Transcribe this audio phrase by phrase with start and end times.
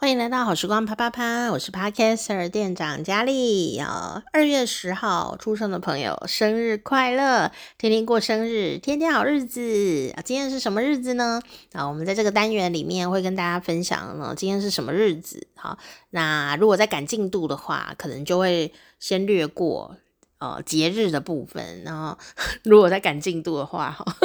[0.00, 3.76] 欢迎来到好时光啪啪啪，我是 Podcaster 店长佳丽。
[3.76, 7.52] 啊，二月十号出生的朋友，生日快乐！
[7.76, 10.22] 天天过生日，天天好日子啊！
[10.24, 11.42] 今天是什么日子呢？
[11.72, 15.46] 啊，我们在这个单元里面会跟大家分享呢，今天是什么日子？
[15.54, 15.76] 好，
[16.08, 19.96] 那如果在赶进度的话，可能就会先略过
[20.38, 21.82] 呃节日的部分。
[21.84, 22.16] 然后
[22.64, 24.16] 如果在赶进度的话，哈。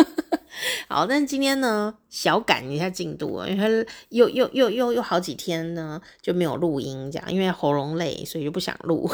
[0.87, 9.09] 好，但是今天呢，小赶一下进度啊，因为又又又又又好几天呢就没有录音，这样，因为喉咙累，所以就不想录。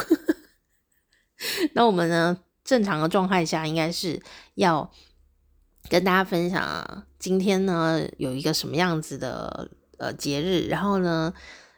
[1.74, 4.22] 那我们呢，正常的状态下，应该是
[4.54, 4.90] 要
[5.88, 11.34] 跟大家分享啊，今天呢有一个什么样子的呃节日，然后呢，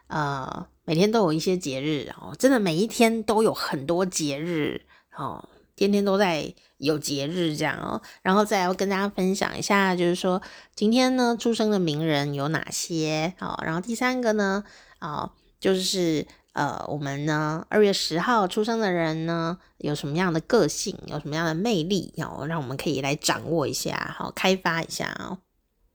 [0.09, 4.83] 呃，每天都有一些节日，哦，真的每一天都有很多节日，
[5.17, 5.49] 哦。
[5.77, 10.41] 天天都在有节日这样哦，然后再要跟大家分享一下，就是说
[10.75, 14.63] 今天呢出生的名人有哪些哦，然后第三个呢
[14.99, 25.39] 啊，就是呃我们呢二月十号出生的人呢有什么样的个性，有什么样的魅力哦，让我们可以来掌握一下，好开发一下哦，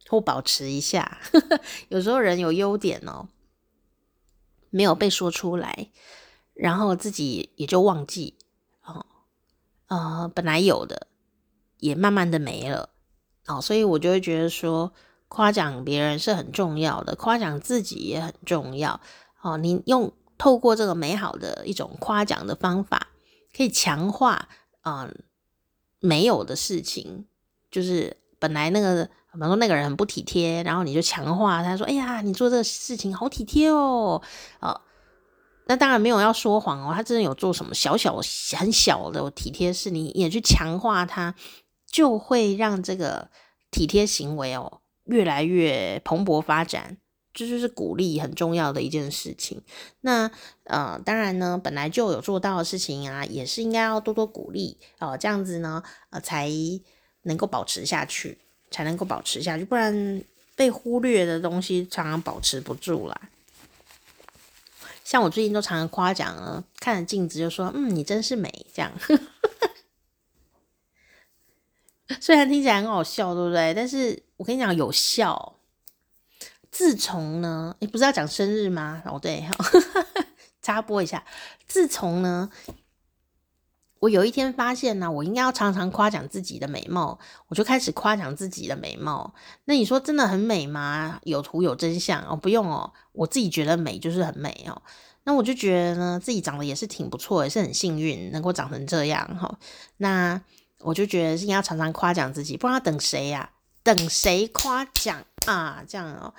[0.07, 1.19] 或保持一下。
[1.89, 3.27] 有时候人有优点哦，
[4.69, 5.89] 没有被说出来，
[6.53, 8.35] 然后自己也就忘记。
[9.89, 11.07] 呃，本来有的，
[11.79, 12.89] 也慢慢的没了，
[13.47, 14.91] 哦，所以我就会觉得说，
[15.27, 19.01] 夸奖别人是很重要的，夸奖自己也很重要，
[19.41, 23.07] 哦，你用透过这个美好的一种夸奖的方法，
[23.55, 24.47] 可以强化，
[24.83, 25.23] 嗯、
[25.99, 27.25] 没有的事情，
[27.71, 34.21] 就是本来那个，比方说那个人很不体贴，然后你就强化他说，哎呀，你做这个事情好体贴哦，
[34.59, 34.81] 哦
[35.69, 38.19] 那当然没有要说谎哦，他真的有做什么小小
[38.57, 41.35] 很小的体贴事，你也去强化他，
[41.85, 43.29] 就会让这个
[43.69, 46.97] 体贴行为哦越来越蓬勃发展，
[47.35, 49.61] 这就是鼓励很重要的一件事情。
[50.01, 50.31] 那
[50.63, 56.49] 呃，当然呢，本来就有做到的事情啊，也是应该要多多鼓励哦，这样子呢，呃，才
[57.21, 58.39] 能够保持下去，
[58.71, 60.23] 才能够保持下去，不然
[60.55, 63.21] 被忽略的东西常常保持不住啦。
[65.09, 68.91] 像我最近都常常夸奖了，看着镜子就说：“嗯，你真是美。”这样，
[72.21, 73.73] 虽然听起来很好笑，对不对？
[73.73, 75.55] 但是我跟你讲，有效。
[76.69, 79.01] 自从呢，你不是要讲生日吗？
[79.07, 79.43] 哦，对，
[80.61, 81.25] 插播一下。
[81.67, 82.51] 自从呢，
[83.99, 89.33] 我有一天发现呢，我应该要常常夸奖自己的美貌，我就开始夸奖自己的美貌。
[89.65, 91.19] 那你说真的很美吗？
[91.23, 92.91] 有图有真相哦，不用哦。
[93.11, 94.81] 我自己觉得美就是很美哦，
[95.25, 99.59] 那我就觉得呢，自己长得也是挺不错，也是很幸运能够长成这样哈。
[99.97, 100.41] 那
[100.79, 103.49] 我就觉得是应该常常夸奖自己，不知道等谁呀？
[103.83, 105.83] 等谁夸奖啊？
[105.87, 106.33] 这样哦，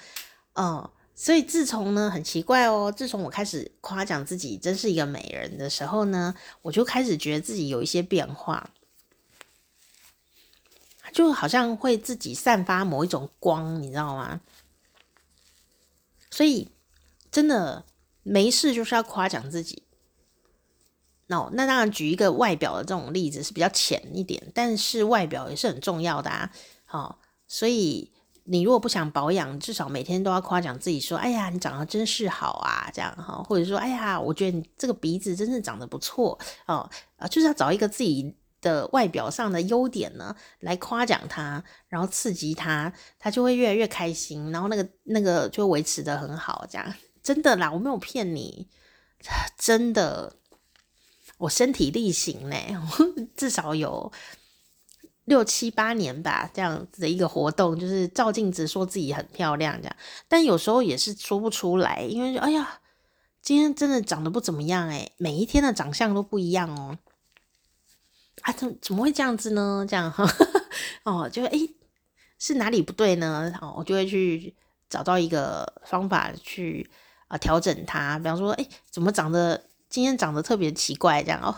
[0.54, 0.90] 哦，
[1.22, 8.70] 所以自从呢，很奇怪哦，自从我开始夸奖自己真是一个美人的时候呢，我就开始觉得自己有一些变化，
[11.12, 14.40] 就好像会自己散发某一种光，你知道吗？
[16.30, 16.70] 所以，
[17.30, 17.84] 真的
[18.22, 19.82] 没事就是要夸奖自己。
[21.26, 26.50] 那、那当然举一个外表的这种例子是比较浅一点，但是外表也是很重要的啊。
[26.86, 28.09] 好、所以
[28.50, 38.34] 你如果不想保养，至少每天都要夸奖自己说：“哎呀，你长得真是好啊！”这样哈，或者说：“哎呀，我觉得你这个鼻子真是长得不错哦。”啊，就是要找一个自己。
[38.62, 48.68] 的外表上的优点呢，来夸奖他，然后刺激他，他就会越来越开心，然后那个那个就维持得很好，这样真的啦，我没有骗你，
[49.56, 50.36] 真的，
[51.38, 52.56] 我身体力行呢，
[53.34, 54.12] 至少有
[55.30, 59.96] 六七八年吧，这样子的一个活动，就是照镜子说自己很漂亮这样，
[60.26, 62.80] 但有时候也是说不出来，因为哎呀，
[63.40, 66.98] 今天真的长得不怎么样诶，每一天的长相都不一样哦。
[68.42, 69.86] 啊，怎怎么会这样子呢？
[69.88, 70.26] 这样哈，
[71.04, 71.56] 哦，就哎，
[72.40, 73.52] 是哪里不对呢？
[73.60, 74.52] 哦，我就会去
[74.88, 76.90] 找到一个方法去
[77.28, 78.18] 啊调整它。
[78.18, 81.22] 比方说，哎，怎么长得今天长得特别奇怪？
[81.22, 81.54] 这样哦，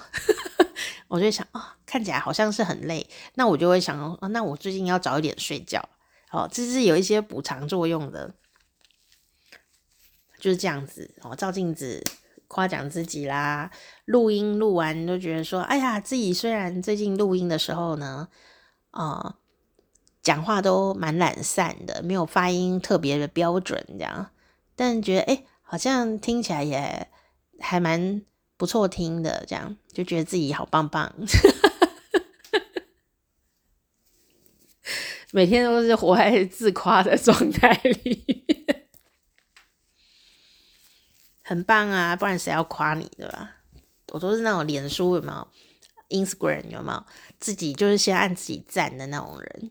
[1.06, 3.06] 我就想，哦，看起来好像是很累。
[3.34, 5.88] 那我就会想，哦，那我最近要早一点睡觉。
[6.32, 8.34] 哦，这是有一些补偿作用的，
[10.40, 11.14] 就是这样子。
[11.20, 12.02] 哦，照镜子。
[12.48, 13.70] 夸奖自己啦，
[14.04, 18.28] 录音录完就觉得说，哎呀，自己虽然最近录音的时候呢，
[18.90, 19.36] 呃，
[20.22, 24.32] 讲话都蛮懒散的，没有发音特别的标准这样，
[24.76, 27.08] 但觉得哎、好像听起来也
[27.62, 28.22] 还蛮
[28.56, 31.12] 不错听的，这样就觉得自己好棒棒，
[35.32, 37.72] 每天都是活在自夸的状态
[38.04, 38.44] 里。
[41.44, 43.56] 很棒啊，不然谁要夸你，对吧？
[44.08, 45.48] 我都是那种脸书有没有
[46.10, 47.04] ，Instagram 有没有，
[47.38, 49.70] 自己就是先按自己赞的那种人，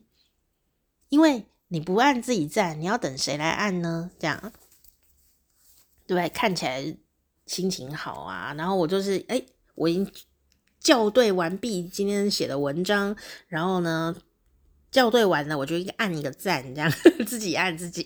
[1.09, 4.11] 因为你不按自己赞，你要等谁来按呢？
[4.19, 4.51] 这样，
[6.05, 6.29] 对？
[6.29, 6.95] 看起来
[7.45, 9.41] 心情好啊，然后我就是哎、
[9.75, 10.11] 我已经
[10.79, 13.15] 校对完毕今天写的文章，
[13.47, 14.15] 然后呢。
[14.93, 16.91] 校对完了，我就按一个赞，这样
[17.25, 18.05] 自己按自己，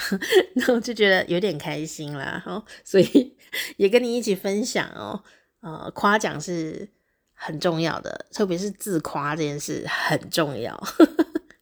[0.54, 2.42] 然后就觉得有点开心啦。
[2.44, 3.34] 哈，所以
[3.78, 5.24] 也跟你一起分享哦。
[5.60, 6.86] 呃，夸奖是
[7.32, 10.78] 很重要的，特别是自夸这件事很重要。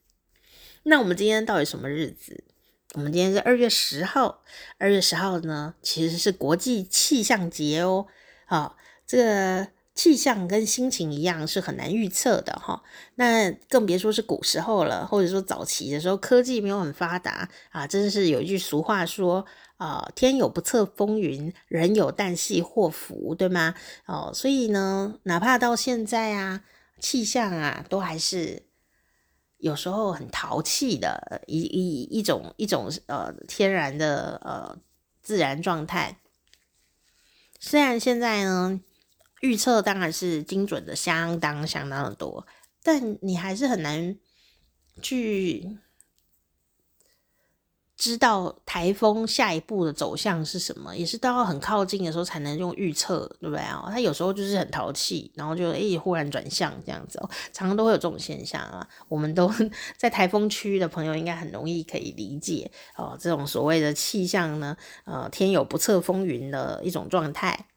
[0.82, 2.42] 那我们今天到底什么日子？
[2.94, 4.42] 我们今天是二月十号，
[4.78, 8.06] 二月十号呢，其实是国际气象节哦。
[8.46, 8.76] 好，
[9.06, 9.68] 这个。
[9.96, 12.82] 气象跟心情一样是很难预测的哈，
[13.14, 23.76] 那更别说是古时候了，或者说早期的时候，科技没有很发达啊，真是有一句俗话说啊，天有不测风云，人有旦夕祸福，对吗？
[24.06, 26.64] 哦，所以呢，哪怕到现在啊，
[26.98, 28.64] 气象啊，都还是
[29.64, 34.78] 有时候很淘气的一一一种一种呃天然的呃
[35.22, 36.20] 自然状态，
[37.58, 38.80] 虽然现在呢。
[39.40, 42.46] 预测当然是精准的，相当相当的多，
[42.82, 44.16] 但你还是很难
[45.02, 45.76] 去
[48.04, 53.88] 知道台风下一步的走向是什么，也是到很靠近的时候才能用预测，对不对啊？
[53.90, 58.86] 它有时候就是很淘气，然后就诶、忽然转向这样子哦，常常都会有这种现象啊。
[59.08, 59.50] 我们都
[59.96, 67.68] 在台风区的朋友应该很容易可以理解哦，这种所谓的气象呢，呃，天有不测风云的一种状态。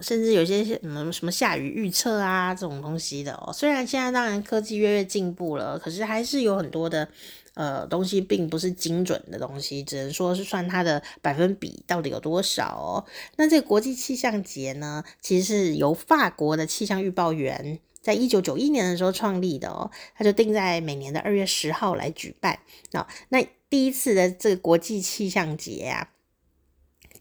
[0.00, 7.08] 甚至有些什么什么下雨预测啊这种东西的哦，虽然现在当然科技越越进步了，可是还是有很多的
[7.54, 13.04] 呃东西并不是精准的东西，只能说是算它的百分比到底有多少哦。
[13.36, 22.60] 那这个国际气象节呢，其实是由法国的气象预报员在一九九一年的时候创立的哦，他就定在每年的二月十号来举办。
[22.92, 26.10] 那，那第一次的这个国际气象节啊，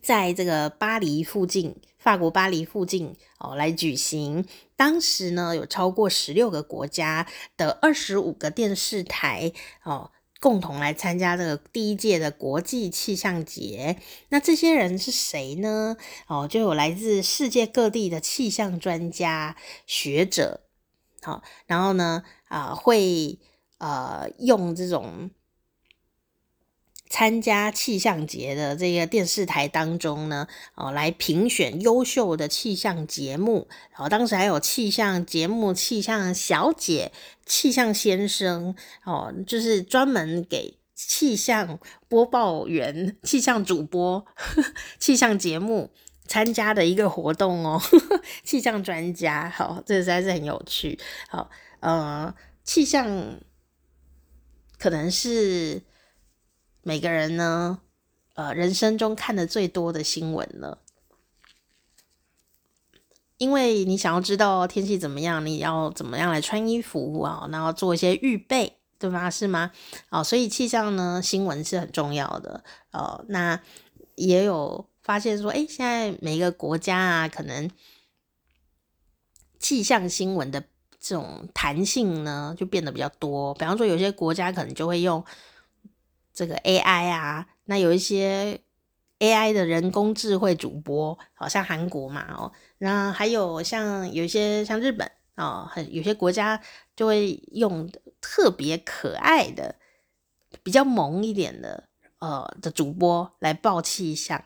[0.02, 1.76] 在这个巴黎附近。
[2.02, 4.44] 法国巴黎附近哦来举行，
[4.76, 9.54] 当时呢有超过十六个国家的二十五个电视台
[9.84, 10.10] 哦
[10.40, 13.98] 共同来参加这个第一届的国际气象节。
[14.30, 15.96] 那这些人是谁呢？
[16.26, 19.56] 哦，就有来自世界各地的气象专家
[19.86, 20.62] 学者，
[21.22, 23.38] 好、然后呢啊、呃、会
[23.78, 25.30] 呃用这种。
[27.12, 33.68] 参加气象节的这个电视台当中呢，哦，来评选优秀的气象节目。
[33.92, 37.12] 然后当时还有气象节目、气象小姐、
[37.46, 38.74] 气象先生，
[39.04, 41.78] 哦，就是专门给气象
[42.08, 44.64] 播报员、 气象主播、呵
[44.98, 45.92] 气象节目
[46.28, 47.78] 参加的一个活动哦。
[47.78, 50.98] 呵 呵气象专家，好，这实在是很有趣。
[51.28, 51.50] 好，
[51.82, 53.36] 呃，气象
[54.80, 55.82] 可能是。
[56.84, 57.80] 每个人呢，
[58.34, 60.80] 呃，人生中看的最多的新闻了，
[63.38, 69.30] 因为你想要知道天气怎么样，你要怎么样来穿衣服啊，然后做一些预备，对吧？
[69.30, 69.72] 是吗？
[70.10, 72.64] 哦，所以气象呢，新闻是很重要的。
[72.92, 73.62] 哦，那
[74.16, 77.70] 也有发现说，哎，现在每一个国家啊，可能
[79.60, 80.64] 气象新闻的
[81.00, 83.54] 这种弹性呢，就变得比较多。
[83.54, 85.24] 比方说，有些国家可能就会用。
[86.34, 88.62] 这个 AI 啊，那有一些
[89.20, 96.62] AI 的人工智慧主播，好像韩国嘛，哦，那还有像有一些像日本哦，很有些国家
[96.96, 99.76] 就会用特别可爱的、
[100.64, 104.44] 比较萌一点的呃的主播来报气象，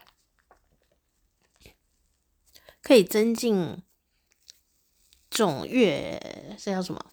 [2.81, 3.83] 可以增进
[5.29, 6.19] 这种阅
[6.57, 7.05] 这叫什么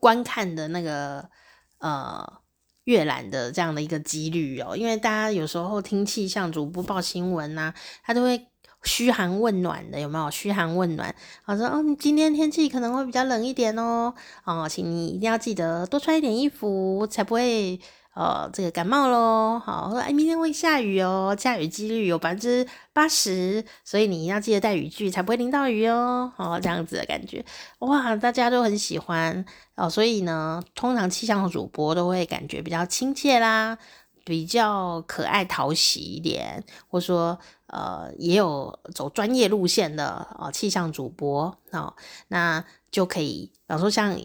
[0.00, 1.30] 观看的那个
[1.78, 2.43] 呃。
[2.84, 7.74] 阅览的这样的一个几率哦，因为大家有时候听气象主播报新闻呐、啊，
[8.04, 8.46] 他都会
[8.82, 10.30] 嘘寒问暖的，有没有？
[10.30, 14.14] 嘘寒问暖，好说哦，今天天气可能会比较冷一点哦，
[14.44, 17.80] 哦，请你一定要记得多穿一点衣服，才不会。
[18.14, 26.32] 呃，这个感冒咯，好，哎，明天会下雨哦，下雨几率有百分之八十，所以你要记得带雨具，才不会淋到雨哦。
[26.36, 27.44] 好，这样子的感觉，
[27.80, 29.44] 哇，大家都很喜欢
[29.74, 29.90] 哦。
[29.90, 33.76] 所以呢，通常气象主播都会感觉比较亲切啦，
[34.24, 41.92] 比较可爱讨喜一点，或说呃，也有走专业路线的哦，气象主播哦，
[42.28, 44.16] 那就可以，比方说像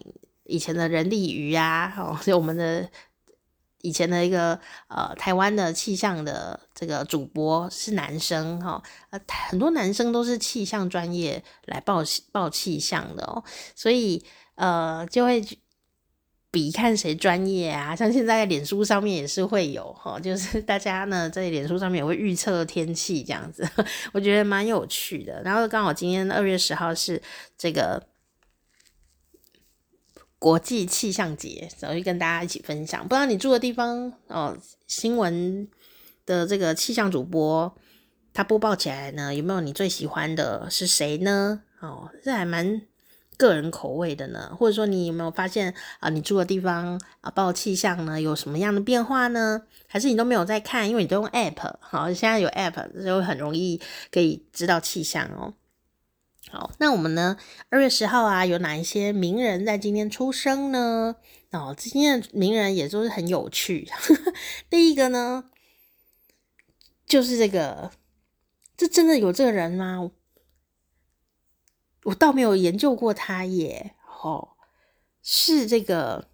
[0.44, 2.88] 以前的人力鱼啊，哦，就我们的。
[3.82, 4.58] 以前的一个
[4.88, 13.42] 呃台湾的气象的这个主播是男生哈，呃很多男生都是气象专业来报报气象的哦，
[13.74, 15.42] 所以呃就会
[16.50, 23.68] 比看谁专业啊，像现在脸书上面也是会有哈，就是大家呢在脸书上面也会预测天气这样子，
[24.12, 25.42] 我觉得蛮有趣的。
[25.42, 27.22] 然后刚好今天二月十号是
[27.56, 28.09] 这个。
[30.40, 33.02] 国际气象节，然后就跟大家一起分享。
[33.02, 34.56] 不知道你住的地方哦，
[34.86, 35.68] 新闻
[36.24, 37.72] 的这个气象主播，
[38.32, 41.62] 他播报起来呢，有没有你最喜欢的是谁呢？
[41.80, 42.80] 哦，这还蛮
[43.36, 44.56] 个人口味的呢。
[44.58, 49.60] 或者说，你有没有发现啊，你住的地方啊，报气象呢有什么样的变化呢？
[49.86, 53.78] 还是你都没有在看，因为你都用 App，好，现在有 App 就很容易
[54.10, 55.52] 可以知道气象哦。
[56.48, 57.36] 好，那我们呢？
[57.68, 61.16] 二月十号啊，有哪一些名人在今天出生呢？
[61.50, 63.88] 哦，今天的名人也都是很有趣。
[64.70, 65.50] 第一个呢，
[67.06, 67.92] 就是这个，
[68.76, 70.10] 这真的有这个人吗？
[72.04, 73.94] 我倒没有研究过他耶。
[74.22, 74.56] 哦，
[75.22, 76.30] 是这个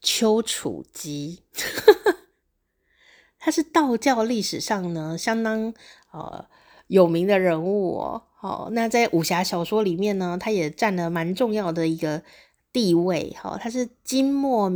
[0.00, 1.44] 丘处机，
[3.38, 5.72] 他是道教历史上呢相当
[6.10, 6.48] 呃
[6.88, 8.24] 有名的人物哦。
[8.40, 12.22] 好，那在武侠小说里面呢，他也占了蛮重要的一个
[12.72, 13.34] 地位。
[13.40, 14.70] 好，他是金末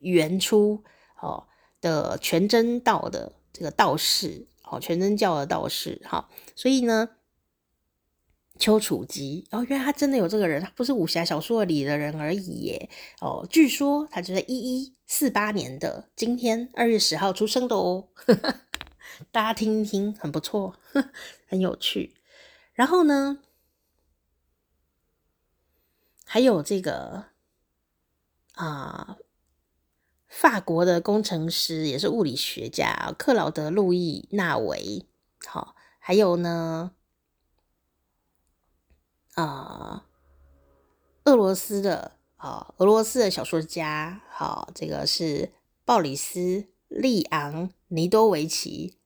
[0.00, 0.82] 元初
[1.20, 1.44] 哦
[1.80, 6.00] 的全真道的这个道士，哦，全真教的道士。
[6.04, 7.08] 哈，所以呢，
[8.58, 12.90] 丘处机哦，原来他真的有这个人，他不是武侠小说里的人而已耶。
[13.22, 18.08] 哦，据说他就是一一四八年的今天二月十号出生的哦。
[19.30, 20.76] 大家听一听，很不错，
[21.46, 22.14] 很有趣。
[22.72, 23.38] 然后呢，
[26.24, 27.26] 还有这个
[28.54, 29.18] 啊、
[30.28, 35.06] 法国的工程师也是物理学家克劳德·路易·纳维。
[35.46, 36.92] 好，还有呢，
[39.34, 40.06] 啊、
[41.24, 45.52] 俄罗斯的啊，俄罗斯的小说家，好，这个是
[45.84, 46.38] 鲍里斯·
[46.88, 48.96] 利昂尼多维奇·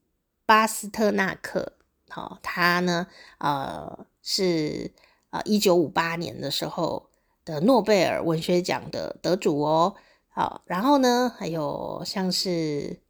[0.53, 1.73] 巴斯特纳克。
[2.11, 3.07] 好，他呢，
[3.39, 4.93] 呃，是
[5.31, 7.09] 啊，一九五八年的时候
[7.43, 9.95] 的诺贝尔文学奖的得主哦。
[10.29, 13.01] 好，然后呢，还有像是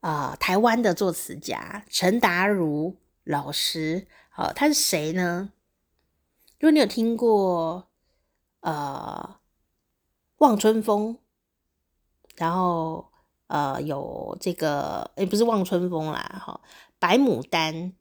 [0.00, 5.52] 啊、台湾的作词家陈达如老师，好，他是谁呢？
[6.58, 7.86] 如果你有听过
[8.62, 9.36] 呃
[10.38, 11.14] 《望春风》，
[12.34, 13.12] 然后
[13.48, 16.60] 呃有这个，诶，不是《望春风》啦，哈。
[16.98, 17.92] 白牡丹，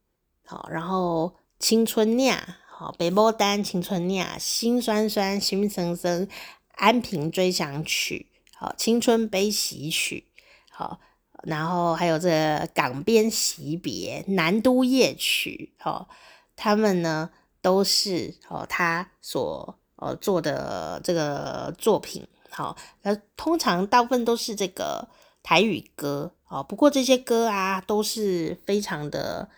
[0.46, 6.30] 好，然后青春酿，好，北牡丹，青春酿，心酸酸，心森森，
[6.76, 10.32] 安平追想曲，好，青春悲喜曲，
[10.72, 11.02] 好，
[11.44, 16.08] 然后还有这港边惜别，南都夜曲，好，
[16.56, 17.30] 他们呢
[17.62, 25.06] 都是哦他所呃做的这个作品，好，那通常大部分都是这个
[25.46, 26.32] 台语歌。
[26.48, 29.50] 哦，不过这些歌啊都是非常的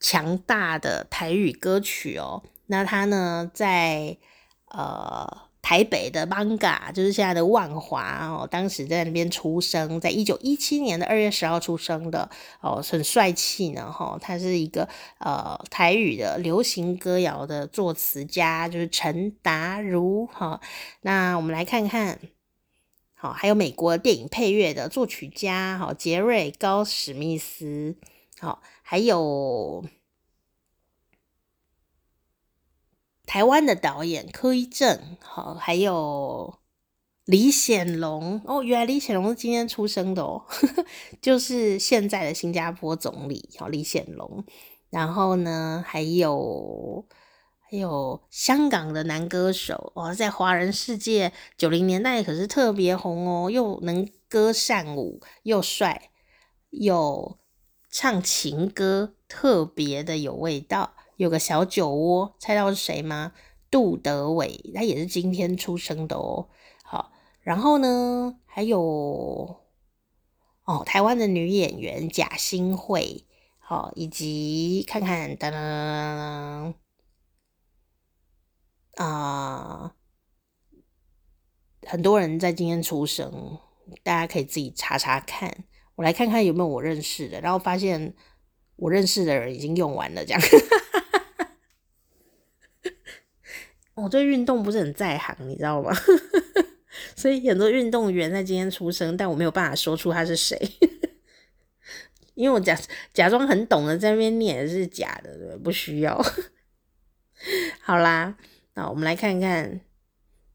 [0.00, 2.42] 强大的台语歌曲哦。
[2.66, 4.16] 那他呢，在
[4.68, 5.26] 呃
[5.62, 12.28] 台北的 Banga，，就是现在的万华哦，当时在那边出生，在一九一七年的二月十号出生的
[12.60, 14.18] 哦，很帅气呢哈、哦。
[14.20, 14.86] 他是一个
[15.18, 20.60] 呃台语的流行歌谣的作词家，就是陈达如哈、哦。
[21.00, 22.18] 那我们来看看。
[23.18, 27.96] 好，还有美国电影配乐的作曲家，好，杰瑞高史密斯，
[28.38, 29.86] 好，还有
[33.24, 36.58] 台湾的导演柯一正，好，还有
[37.24, 40.44] 李显龙，哦，原来李显龙是今天出生的哦，
[41.22, 44.44] 就是现在的新加坡总理，好，李显龙，
[44.90, 47.06] 然后呢，还有。
[47.68, 56.10] 还有香港的男歌手哦，在华人世界九零年代可是特别红哦，又能歌善舞，又帅，
[56.70, 57.38] 又
[57.90, 60.94] 唱情歌，特别的有味道。
[61.16, 63.32] 有个小酒窝，猜到是谁吗？
[63.68, 66.48] 杜德伟，他也是今天出生的哦。
[66.84, 69.56] 好，然后呢，还有
[70.64, 73.24] 哦，台湾的女演员贾新慧，
[73.58, 76.85] 好，以及看看噔噔噔噔。
[78.96, 79.94] 啊、
[81.86, 83.58] 很多人在今天出生，
[84.02, 85.64] 大家可以自己查查看。
[85.94, 88.14] 我来看看有没有我认识的，然后发现
[88.76, 90.42] 我认识的人已经用完了，这样。
[93.94, 95.90] 我对运动不是很在行，你知道吗？
[97.16, 100.58] 所以很多运动员在今天出生，但我没有办法说出他是谁，
[102.34, 102.78] 因为我假
[103.14, 106.18] 假装很懂的在那边念是假的，不需要。
[107.80, 108.36] 好啦，
[108.76, 109.80] 那我们来看看，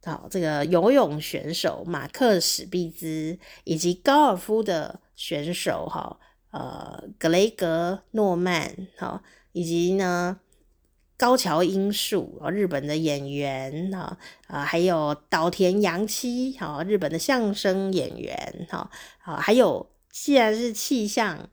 [0.06, 6.18] 好，这个游泳选手马克史毕兹以及高尔夫的选手哈，
[6.52, 10.40] 呃，格雷格诺曼，哈，以及呢。
[11.18, 21.48] 高桥英树啊，日本的演员哈，啊，还有岛田洋七，哈，日本的相声演员，哈，啊，还有既然是气象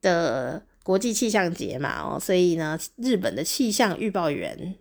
[0.00, 4.76] 的国际气象节嘛，哦，所以呢，日本的气象预报员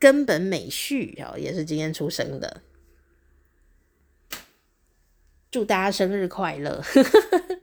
[0.00, 2.62] 根本美旭，哦，也是今天出生的，
[5.50, 6.82] 祝大家生日快乐！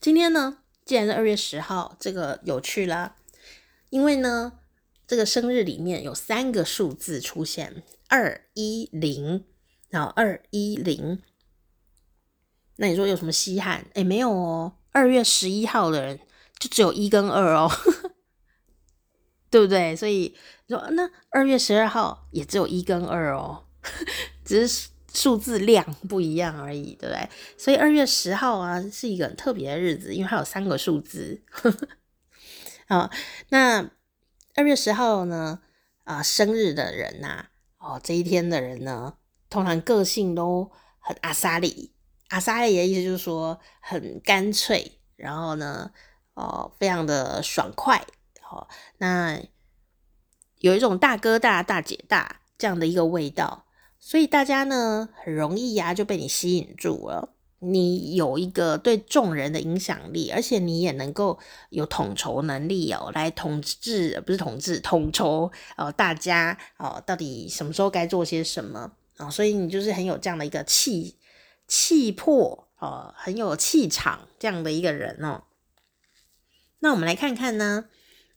[0.00, 0.58] 今天呢？
[0.84, 3.16] 既然是二月十号，这个有趣啦，
[3.88, 4.58] 因为呢，
[5.06, 9.44] 这个生日里面有三个数字出现，二一零，
[9.88, 11.22] 然后二一零，
[12.76, 13.86] 那你说有什么稀罕？
[13.94, 16.18] 诶，没有哦，二月十一号的人
[16.58, 17.70] 就只有一跟二哦，
[19.54, 19.94] 对不对？
[19.94, 20.36] 所以
[20.68, 23.66] 说那二月十二号也只有一跟二哦，
[24.44, 24.88] 只是。
[25.16, 27.28] 数字量不一样而已，对不对？
[27.56, 31.40] 所以二月十号啊是一个很特别的日子，因为它有三个数字。
[32.88, 33.08] 好，
[33.50, 33.88] 那
[34.56, 35.60] 二月十号呢？
[36.02, 37.46] 啊，生日的人呐、
[37.78, 39.14] 哦，这一天的人呢，
[39.48, 40.68] 通常个性都
[40.98, 41.92] 很阿萨里。
[42.30, 45.92] 阿萨里的意思就是说很干脆，然后呢，
[46.34, 48.04] 哦，非常的爽快。
[48.98, 49.40] 那
[50.58, 53.66] 有一种大哥大、大姐大这样的一个味道。
[53.98, 57.30] 所以大家呢，很容易呀、就被你吸引住了。
[57.60, 61.38] 你有一个对众人的影响力，而且你也能够
[61.70, 68.80] 有统筹能力哦，来统治，不是统治，统筹哦，大家哦，到底什么时候该做些什么
[69.16, 69.30] 啊、哦？
[69.30, 71.16] 所以你就是很有这样的一个气
[71.66, 75.44] 气魄哦，很有气场这样的一个人哦。
[76.80, 77.86] 那我们来看看呢，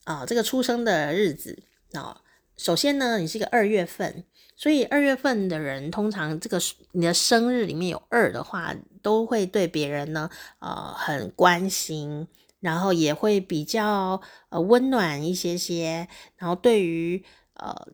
[0.08, 2.22] 啊、这个出生的日子啊、
[2.56, 4.24] 首先呢，你是一个二月份。
[4.56, 6.60] 所以二月份的人，通常这个
[6.94, 12.28] 你的生日里面有二的话，都会对别人呢，呃，很关心，
[12.62, 17.90] 然后也会比较呃温暖一些些，然后对于呃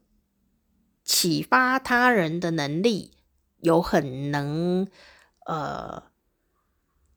[1.04, 3.12] 启发他人的能力
[3.60, 4.88] 有很能
[5.46, 6.04] 呃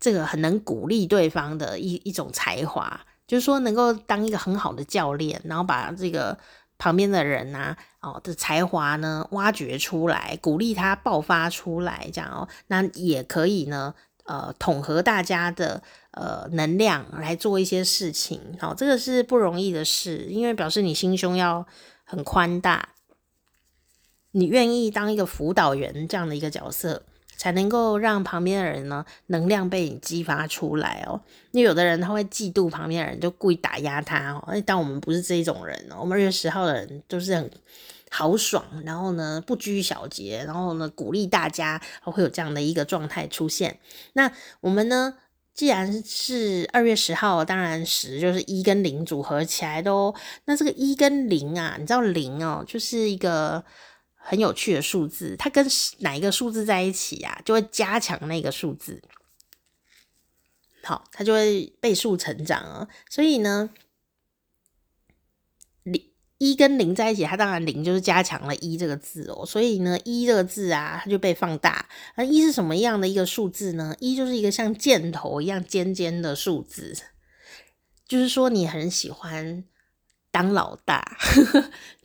[0.01, 6.37] 这个很能鼓励对方的一一种才华，就是说能够当一个很好的教练，然后把这个。
[6.79, 21.67] 旁边的人呐、啊，哦的才华呢，挖掘出来，鼓励他爆发出来，这样哦，那也可以呢，呃，统合大家的呃能量来做一些事情，好、哦，这个是不容易的事，因为表示你心胸要
[22.05, 22.91] 很宽大，
[24.33, 27.06] 你愿意当一个辅导员这样的一个角色。
[27.37, 31.20] 才能够让旁边的人呢，能量被你激发出来哦。
[31.53, 34.62] 那有的人他会嫉妒旁边的人，就故意打压他哦。
[34.64, 37.51] 但我们不是这种人哦，我们二月十号的人都是很
[38.11, 43.79] 豪爽，然后呢不拘小节，然后呢鼓励大家，会有这样的一个状态出现。
[44.14, 45.14] 那我们呢，
[45.53, 50.14] 既然是二月十号，当然十就是一跟零组合起来的哦。
[50.46, 53.62] 那这个一跟零啊，你知道零哦，就是一个。
[54.29, 55.65] 很有趣的数字，它跟
[56.01, 59.01] 哪一个数字在一起啊，就会加强那个数字。
[60.83, 62.89] 好，它就会倍数成长啊。
[63.09, 63.71] 所以呢，
[65.85, 69.47] 零一跟零在一起，它当然零就是加强了一这个字哦。
[69.47, 71.89] 所以呢，一这个字啊，它就被放大。
[72.17, 73.95] 那一是什么样的一个数字呢？
[74.01, 76.97] 一就是一个像箭头一样尖尖的数字，
[78.09, 79.65] 就是说你很喜欢
[80.33, 81.17] 当老大。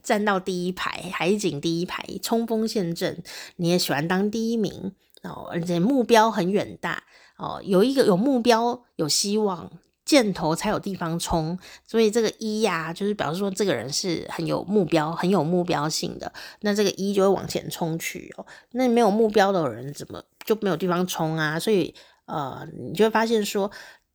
[0.04, 3.24] 站到第一排，海景第一排，冲锋陷阵，
[3.56, 7.04] 你也喜欢当第一名哦，而且目标很远大
[7.38, 9.72] 哦，有一个有目标，有希望，
[10.04, 18.46] 箭头才有地方冲，所以这个一呀、就是表示说这个人是很有目标，很有目标性的，那这个一就会往前冲去哦。
[18.72, 21.60] 那没有目标的人怎么就没有地方冲啊？
[21.60, 21.94] 所以
[22.26, 23.72] 呃，你就会发现说，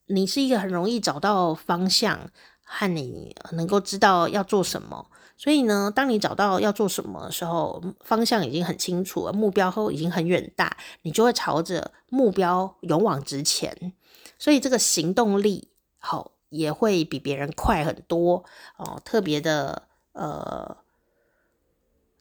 [0.06, 2.30] 你是一个很容易找到方向，
[2.64, 5.06] 和你能够知道要做什么。
[5.38, 13.92] 所以呢，当你找到要做什么的时候，方向已经很清楚了，目标后已经很远大，你就会朝着目标勇往直前。
[14.38, 15.68] 所以这个行动力
[15.98, 18.44] 好也会比别人快很多
[18.78, 20.76] 哦，特别的呃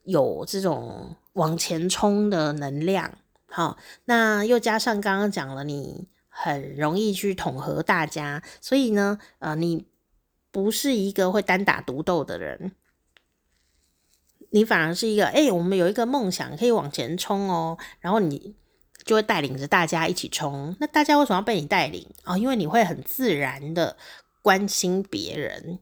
[0.04, 3.14] 有这种往前冲的能量。
[3.48, 9.86] 好，那又加上刚刚讲了，你很容易去统合大家，所以呢，呃，你
[10.52, 12.74] 不是一个会单打独斗的人。
[14.56, 18.56] 你反而是一个，哎、我们有一个梦想可以往前冲哦，然后你
[19.04, 20.74] 就会带领着大家一起冲。
[20.80, 23.98] 那大家为什么要被你带领啊、因为你会很自然的
[24.42, 25.80] 关心别人，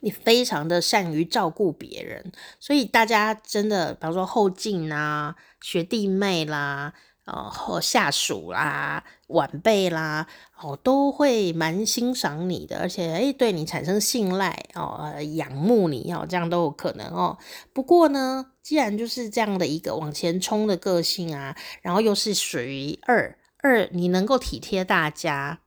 [0.00, 6.94] 你非常的善于照顾别人，所以大家真的，比方说后进啊、学弟妹啦。
[7.32, 10.26] 呃，或下属啦、晚辈啦，
[10.60, 17.38] 哦，都会蛮欣赏你的，而且诶，对你产生信赖哦，仰慕你哦，这样都有可能哦。
[17.72, 25.60] 不过呢，既然就是这样的一个往前冲的个性啊，然后又是属于二二，你能够体贴大家，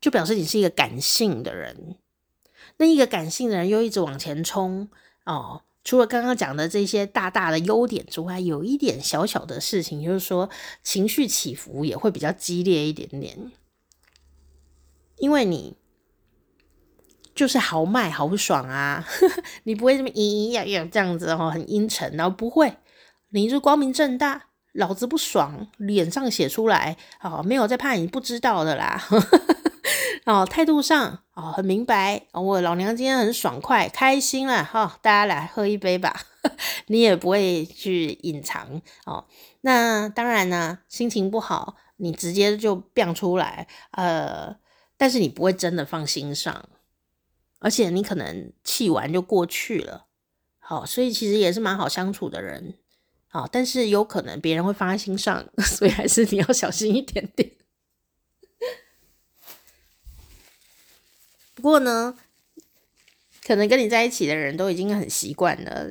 [0.00, 1.96] 就表示你是一个感性的人。
[2.76, 4.88] 那一个感性的人又一直往前冲
[5.24, 5.62] 哦。
[5.86, 10.50] 除了刚刚讲的这些大大的优点之外，有一点小小的事情，就是说
[10.82, 13.52] 情绪起伏也会比较激烈一点点，
[15.18, 15.76] 因为你
[17.36, 19.06] 就是豪迈豪爽啊，
[19.62, 22.78] 你不会这么咿咿呀呀这样子哦，很阴沉，然后不会，
[23.28, 29.00] 你就光明正大，老子不爽，脸上写出来，哦，没有在怕你不知道的啦。
[30.26, 36.20] 哦，态度上哦很明白，我老娘今天很爽快，开心了哈，大家来喝一杯吧，
[36.88, 39.24] 你也不会去隐藏哦。
[39.60, 44.56] 那当然呢，心情不好，你直接就变出来，呃，
[44.96, 46.68] 但是你不会真的放心上，
[47.60, 50.06] 而且你可能气完就过去了，
[50.58, 52.74] 好，哦，所以其实也是蛮好相处的人，
[53.28, 57.48] 好，哦，但是有可能别人会放在心上， 所以还是你要小心一点点。
[61.66, 62.16] 不过呢，
[63.44, 65.90] 可能跟你在一起的人都已经很习惯了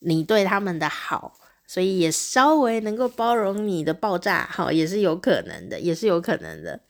[0.00, 6.80] 你对他们的好，所以也稍微能够包容你的爆炸，好，也是有可能的，也是有可能的。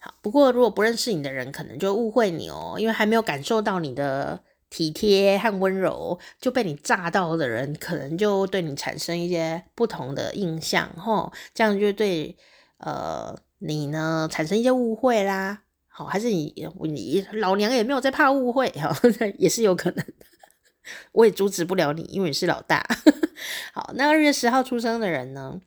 [0.00, 12.34] 好，不过如果不认识你的人，可能就误会你哦，因为还没有感受到你的体贴和温柔，就被你炸到的人，可能就对你产生一些不同的印象，吼，这样就对，
[12.78, 13.38] 呃。
[13.58, 15.62] 你呢，产生一些误会啦，
[15.96, 18.94] 好，还是你你老娘也没有在怕误会，哈，
[19.40, 20.26] 也是有可能的，
[21.12, 22.86] 我也阻止不了你，因为你是老大。
[23.72, 25.58] 好，那二月十号出生的人呢，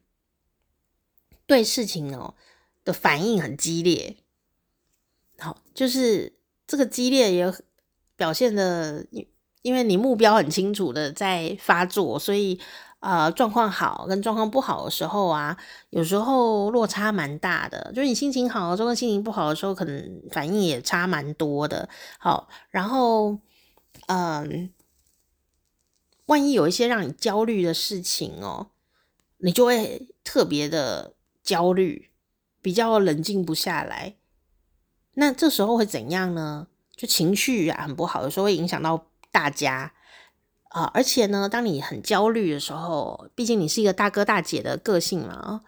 [1.47, 2.35] 对事情哦
[2.85, 4.17] 的反应很激烈，
[5.39, 6.33] 好，就是
[6.67, 7.51] 这个激烈也
[8.15, 9.07] 表现的，
[9.63, 12.61] 因为你目标很清楚的在发作，所以。
[12.99, 15.57] 呃，状况好跟状况不好的时候啊，
[15.89, 17.91] 有时候落差蛮大的。
[17.95, 21.87] 就是你心情好的时候跟心情不好的时候，可能反应也差蛮多的。
[22.17, 23.39] 好，然后，
[24.07, 24.69] 嗯，
[26.25, 28.71] 万一有一些让你焦虑的事情哦，
[29.37, 32.11] 你就会特别的焦虑，
[32.61, 34.17] 比较冷静不下来。
[35.13, 36.67] 那这时候会怎样呢？
[36.95, 39.93] 就情绪啊很不好，有时候会影响到大家。
[40.69, 45.61] 啊，而且呢，当你很焦虑的时候，毕竟你是一个大哥大姐的个性嘛，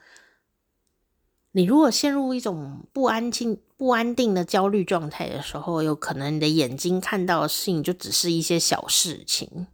[1.53, 9.65] 你如果陷入一种不安静、不安定的焦虑状态的时候，有可能你的眼睛看到的事情就只是一些小事情，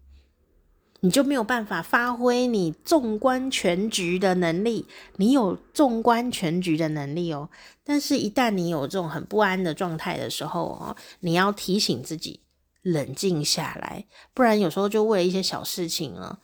[1.02, 4.88] 你就没有办法发挥你纵观全局的能力。
[5.18, 7.50] 你有纵观全局的能力哦，
[7.84, 12.40] 但是一旦你有这种很不安的状态的时候哦，你要提醒自己。
[12.82, 16.40] 冷静下来，不然有时候就为了一些小事情啊，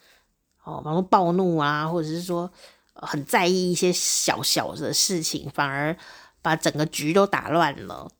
[0.63, 2.51] 哦，比如暴怒啊，或者是说
[2.93, 5.97] 很在意一些小小的事情，反而
[6.41, 8.11] 把整个局都打乱了。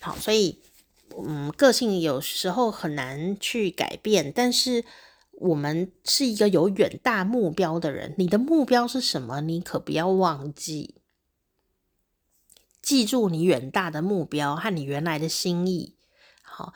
[0.00, 0.58] 好，所以
[1.18, 4.84] 嗯，个性有时候很难去改变，但是
[5.32, 9.40] 我们是一个有远大目标的人，你的目标是什么？
[9.42, 10.94] 你可不要忘记，
[12.80, 15.96] 记住你远大的目标和你原来的心意。
[16.60, 16.74] 好，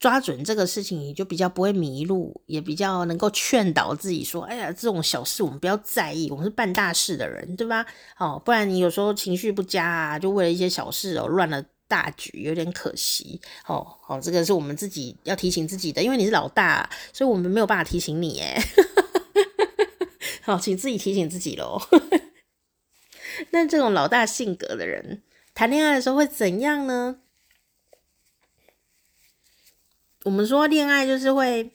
[0.00, 7.84] 抓准这个事情，你就比较不会迷路，也比较能够劝导自己说：“哎呀，这种小事我们不要在意，我们是办大事的人，对吧？”
[8.18, 13.40] 哦，不然你有时候情绪不佳啊，就为了一些小事哦，乱了大局，有点可惜。
[13.64, 18.40] 好好，这个是我们自己要提醒自己的，因为你是老大，所以我们没有办法提醒你。
[18.40, 18.62] 哎，
[20.42, 21.80] 好，请自己提醒自己喽。
[23.50, 25.22] 那这种老大性格的人，
[25.54, 27.18] 谈恋爱的时候会怎样呢？
[30.24, 31.72] 我们说恋爱就是会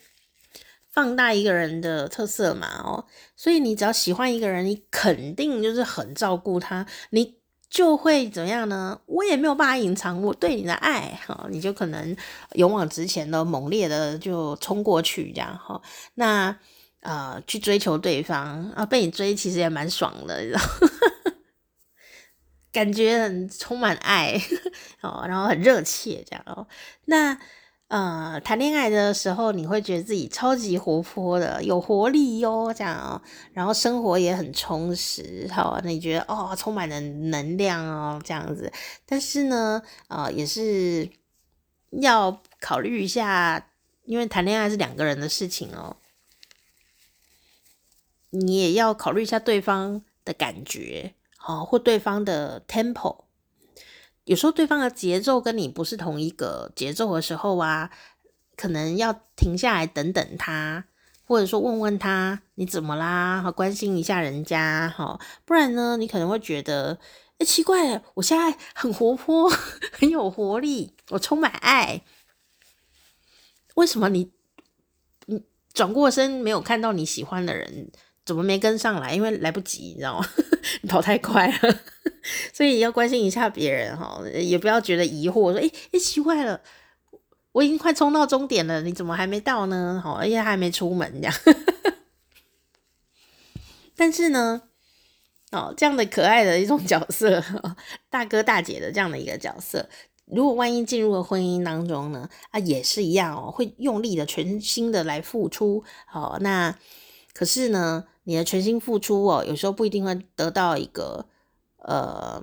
[0.92, 9.02] 放大一个人的特色嘛，哦，所以你只要喜欢一个人，你肯定就是很照顾他，你就会怎样呢？
[9.08, 12.16] 我也没有办法隐藏我对你的爱，哈，你就可能
[12.54, 15.82] 勇往直前的、猛烈的就冲过去，这样哈。
[16.14, 16.56] 那
[17.00, 20.62] 呃，去追求对方啊，被你追其实也蛮爽的，你知道，
[22.72, 24.40] 感觉很充满爱
[25.02, 26.68] 哦，然后很热切这样哦，
[27.06, 27.40] 那。
[27.94, 38.74] 呃，谈恋爱的时候，你会觉得自己超级活泼的，有活力哟，这样哦，然后生活也很充实，好，你觉得哦，充满了能量哦，这样子。
[39.06, 41.08] 但是呢，呃，也是
[42.02, 43.70] 要考虑一下，
[44.06, 45.98] 因为谈恋爱是两个人的事情哦，
[48.32, 53.26] 你也要考虑一下对方的感觉，好，或对方的 tempo。
[54.26, 57.92] 有时候对方的节奏跟你不是同一个节奏的时候啊，
[58.56, 60.86] 可能要停下来等等他，
[61.26, 66.98] 或者说问问他你怎么啦，好，关心一下人家，哈，不然呢，你可能会觉得，
[67.38, 69.50] 哎，奇怪，我现在很活泼，
[69.92, 72.02] 很有活力，我充满爱，
[73.76, 74.32] 为什么你
[75.26, 77.92] 你转过身没有看到你喜欢的人？
[78.26, 79.14] 怎么没跟上来？
[79.14, 80.26] 因为来不及，你知道吗？
[80.82, 81.80] 你跑太快了，
[82.54, 86.62] 所以要关心一下别人哈，也不要觉得疑惑，说诶诶，奇怪了，
[87.52, 90.02] 我已经快冲到终点了，你怎么还没到呢？
[90.04, 91.34] 好，而且还没出门这样。
[93.96, 94.62] 但是呢，
[95.52, 97.44] 哦，这样的可爱的一种角色，
[98.10, 99.88] 大哥大姐的这样的一个角色，
[100.26, 105.84] 如果万一进入了婚姻当中呢，啊，也是一样哦，会用力的、全心的来付出。
[106.08, 106.76] 好，那
[107.34, 111.26] 可是呢，你的全心付出哦，有时候不一定会得到一个
[111.78, 112.42] 呃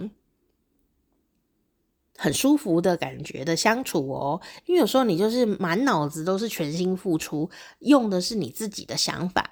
[2.17, 7.49] 很舒服的感觉的相处哦，因为有时候你就是满脑子都是全心付出，
[7.79, 9.51] 用的是你自己的想法。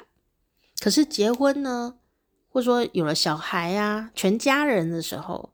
[0.81, 1.95] 可是结婚呢，
[2.51, 5.53] 或者说有了小孩啊，全家人的时候，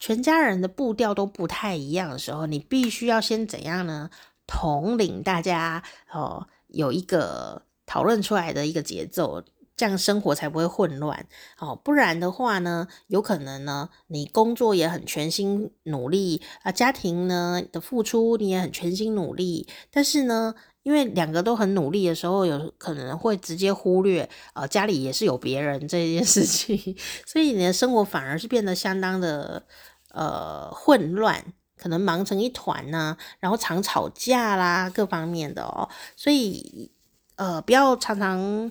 [0.00, 4.10] 全家人的步调都不太一样的时候，你必须要先怎样呢？
[4.46, 9.42] 统领大家哦，有一个讨论出来的一个节奏。
[9.78, 11.26] 这样生活才不会混乱，
[11.58, 26.96] 哦，不然的话呢，有可能呢，你工作也很全心努力啊，家庭呢的付出你也很全心努力，但是呢，因为两个都很努力的时候，有可能会直接忽略啊，家里也是有别人这件事情，
[27.26, 29.66] 所以你的生活反而是变得相当的
[30.12, 36.90] 呃混乱，可能忙成一团呢，然后常吵架啦，各方面的哦，所以
[37.36, 38.70] 呃，不要常常。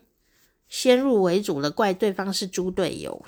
[0.67, 3.23] 先入为主的怪对方是猪队友，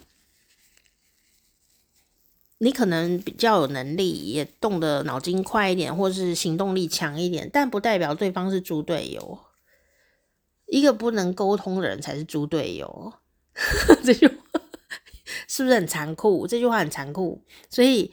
[2.57, 9.39] 你可能比较有能力，也动得脑筋快一点，或是行动力强一点，但不代表对方是猪队友。
[10.65, 13.13] 一个不能沟通的人才是猪队友，
[14.03, 14.35] 这句话
[15.47, 16.47] 是不是很残酷？
[16.47, 18.11] 这句话很残酷，所以。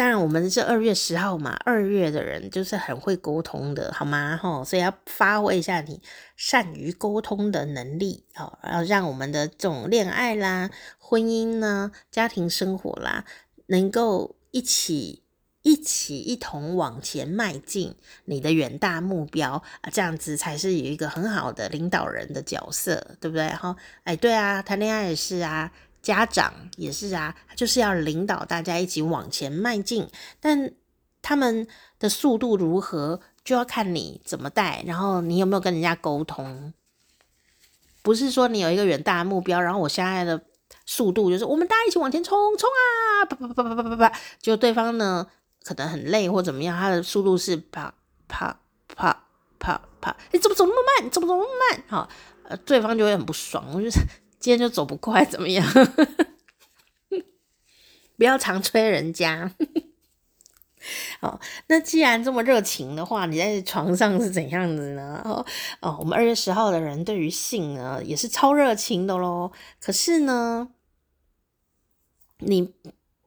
[0.00, 4.34] 当然，我们是二月十号嘛，二月的人就是很会沟通的，好吗？
[4.42, 6.00] 吼，所以要发挥一下你
[6.36, 13.26] 善于沟通的能力，好，然后让我们的这种恋爱啦、婚姻呢、家庭生活啦，
[13.66, 15.22] 能够一起、
[15.60, 23.46] 一起、一同往前迈进你的远大目标啊，这样子才是有一个很好的领导人的角色，对不对？
[23.50, 25.70] 哈，哎，对啊，谈恋爱也是啊。
[26.02, 30.08] 家长也是啊，就是要领导大家一起往前迈进，
[30.40, 30.72] 但
[31.20, 31.66] 他们
[31.98, 36.72] 的速度如何，就要看你怎么带，然后你有没有跟人家沟通。
[38.02, 40.42] 不是说你有一个远大的目标，然后我现在的
[40.86, 45.26] 速度就是我们大家一起往前冲冲啊，啪啪啪啪啪啪啪，就对方呢
[45.62, 47.92] 可能很累或怎么样，他的速度是啪
[48.26, 48.58] 啪
[48.96, 49.24] 啪
[49.58, 51.10] 啪啪，你怎么走那么慢？
[51.10, 51.84] 怎么走那么慢？
[51.88, 52.08] 好，
[52.44, 54.00] 呃，对方就会很不爽，我就是。
[54.40, 55.64] 今天就走不快，怎么样？
[58.16, 59.54] 不要常催人家。
[61.20, 65.20] 好，那既然这么热情的话，你在床上是怎样子呢？
[65.26, 65.44] 哦
[65.80, 69.52] 哦，我们二月十号的人对于性呢也是超热情的喽。
[69.78, 70.70] 可是呢，
[72.38, 72.72] 你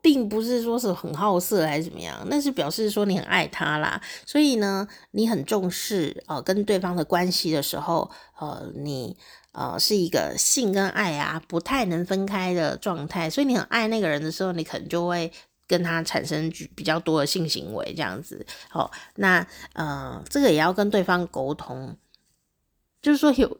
[0.02, 4.02] 并不是说是很好色还是怎么样，那是表示说你很爱他啦。
[4.26, 9.15] 所以呢，你很重视呃跟对方的关系的时候，呃，你。
[9.54, 15.32] 呃，是一个性跟爱啊不太能分开的状态，所以你很爱那个人的时候，你可能就会
[15.68, 18.44] 跟他产生比较多的性行为这样子。
[18.70, 21.96] 好，那呃，这个也要跟对方沟通，
[23.02, 23.60] 就是说有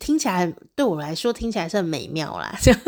[0.00, 2.80] 听起来对我来说听起来是很美妙啦，这样，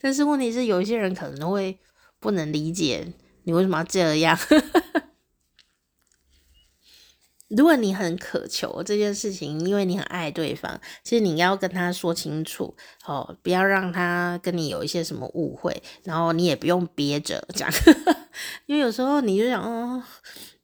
[0.00, 1.78] 但是问题是有一些人可能会
[2.18, 3.06] 不能理解
[3.44, 4.38] 你为什么要这样。
[7.48, 17.72] 如果你很渴求这件事情，因为你很爱对方，其实你要跟他说清楚，哦，不要让他跟你有一些什么误会，然后你也不用憋着这样，
[18.66, 20.02] 因为有时候你就想，哦，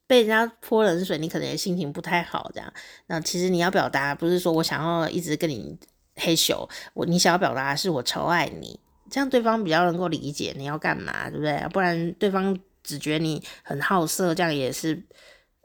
[0.05, 2.71] 被人家泼冷水，你可能也心情不太好这样。
[3.07, 5.75] 那其实你要表达不是说我想要一直跟你
[6.15, 11.67] 嘿咻，我你想要表达是我超爱你，这样对方比较能够理解你要干嘛，对不对？
[11.73, 15.03] 不然对方只觉得你很好色，这样也是。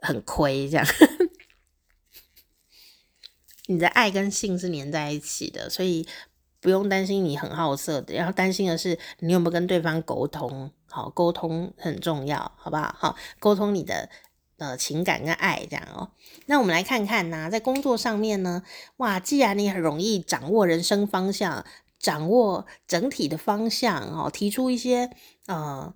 [0.00, 0.86] 很亏这样，
[3.66, 6.06] 你的爱跟性是黏在一起的，所以
[6.60, 10.72] 不用担心你很好色的，然后担心的是你有没有跟对方沟通。
[10.88, 12.92] 好，沟通很重要，好不好？
[12.98, 14.08] 好，沟通你的
[14.56, 16.10] 呃情感跟爱，这样哦。
[16.46, 18.64] 那我们来看看呢，在工作上面呢，
[18.96, 21.64] 哇，既然你很容易掌握人生方向，
[21.98, 25.10] 掌握整体的方向哦，提出一些
[25.46, 25.94] 呃。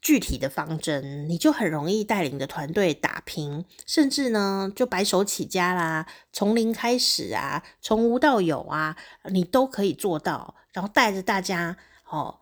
[0.00, 8.96] 具体的方针，你就很容易带领的团队打拼，甚至呢就白手起家啦，从零开始啊，从无到有啊，
[9.30, 11.76] 你都可以做到，然后带着大家
[12.08, 12.38] 哦，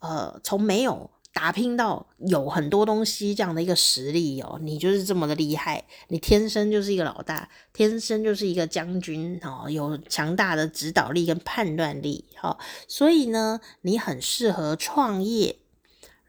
[0.00, 15.59] 呃，从没有打拼到有很多东西这样的一个实力哦，你就是这么的厉害，你天生就是一个老大，天生就是一个将军哦，有强大的指导力跟判断力，好，所以呢，你很适合创业。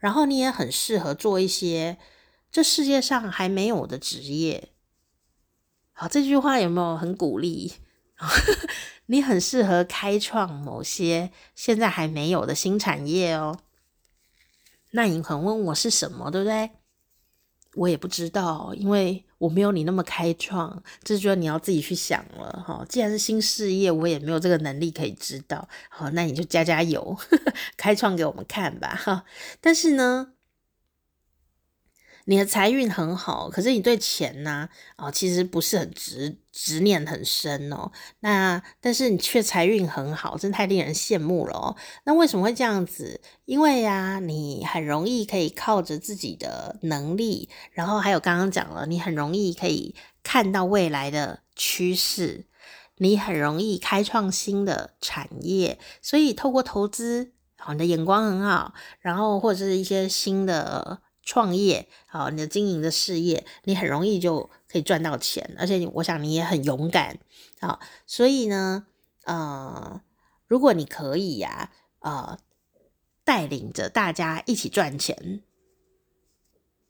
[0.02, 1.96] 然后你也很适合做一些
[2.50, 4.70] 这世界上还没有的职业。
[5.92, 7.74] 好，这句话有没有很鼓励？
[9.06, 13.60] 你很适合开创某些现在还没有的新产业哦。
[14.90, 16.70] 那你很问我是什么，对不对？
[17.74, 22.86] 我也不知道，因为我没有你那么开创，这就你要自己去想了哈。
[22.88, 25.68] 既然是新事业，我也没有这个能力可以知道。
[25.88, 27.16] 好，那你就加加油，
[27.76, 29.24] 开创给我们看吧哈。
[29.60, 30.31] 但是呢，
[32.24, 34.68] 你的财运很好，可是你对钱呢？
[34.96, 37.90] 啊，其实不是很执执念很深哦。
[38.20, 41.76] 那但是你却财运很好，真太令人羡慕了哦。
[42.04, 43.20] 那为什么会这样子？
[43.44, 52.46] 因为呀，你很容易可以靠着自己的能力，然后还有刚刚讲了，你很容易可以看到未来的趋势，
[52.98, 61.00] 你很容易开创新的产业，所以透过投资，好，你的眼光很好，然后或者是一些新的。
[61.22, 67.18] 创业，好，你的经营的事业，你很容易就可以赚到钱，而且我想你也很勇敢，
[67.60, 68.86] 好，所以呢，
[69.24, 70.02] 呃，
[70.46, 72.38] 如果你可以呀，呃，
[73.24, 75.42] 带领着大家一起赚钱，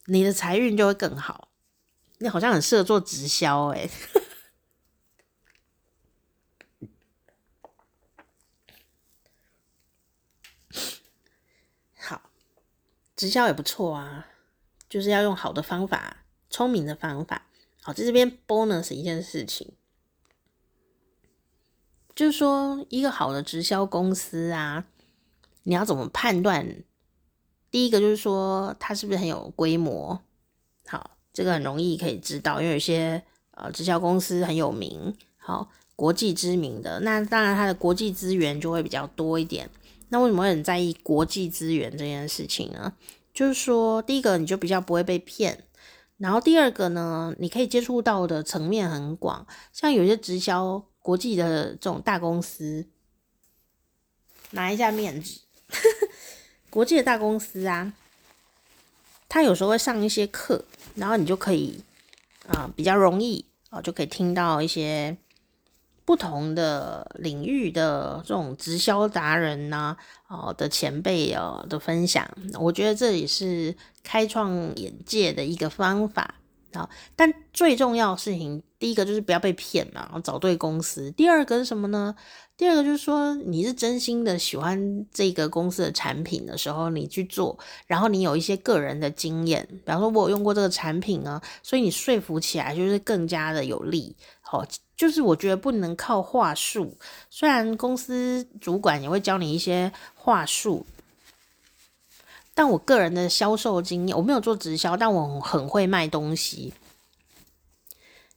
[0.07, 1.49] 你的财运就会更好。
[2.19, 3.91] 你好像很适合做直销，诶。
[13.23, 14.27] 直销也不错啊，
[14.89, 17.47] 就是要用好的方法，聪明的方法。
[17.81, 19.75] 好，在这边 bonus 一件事情，
[22.17, 24.87] 就是说一个好的直销公司啊，
[25.63, 26.83] 你要怎么判断？
[27.71, 30.21] 第一个就是说它是不是很有规模？
[30.89, 39.71] 好，这个很容易可以知道，因为有些呃直销公司很有名，好，国际知名的，那当然它的国际资源就会比较多一点。
[40.13, 42.93] 那为什么很在意国际资源这件事情呢？
[43.33, 45.65] 就是说，第一个你就比较不会被骗，
[46.19, 52.87] 然后第二个呢，你可以接触到的层面很广，像有些直销国际的这种大公司，
[54.51, 55.41] 拿一下面子，
[56.69, 57.95] 国际的大公司啊，
[59.31, 60.63] 他有时候会上一些课，
[60.95, 61.81] 然后你就可以
[62.49, 65.17] 啊、比较容易啊就可以听到一些。
[66.05, 69.97] 不同的领域的这种直销达人呐、
[70.29, 76.35] 哦的前辈哦的分享，我觉得这也是开创眼界的一个方法
[76.73, 76.89] 啊。
[77.15, 81.11] 但最重要的事情，第一个就是不要被骗嘛，找对公司。
[81.13, 82.15] 第二个是什么呢？
[82.57, 94.17] 第二个就是说，你是真心的喜欢这个公司的产品的时候，你去做，然后你有一些个人的经验，比方说我有用过这个产品啊，所以你说服起来就是更加的有利。
[94.41, 94.65] 好。
[95.03, 96.97] 就是我觉得不能靠话术，
[97.29, 100.87] 虽然公司主管也会教你一些话术，
[102.55, 106.73] 但我个人的销售经验，我没有做直销，但我很会卖东西。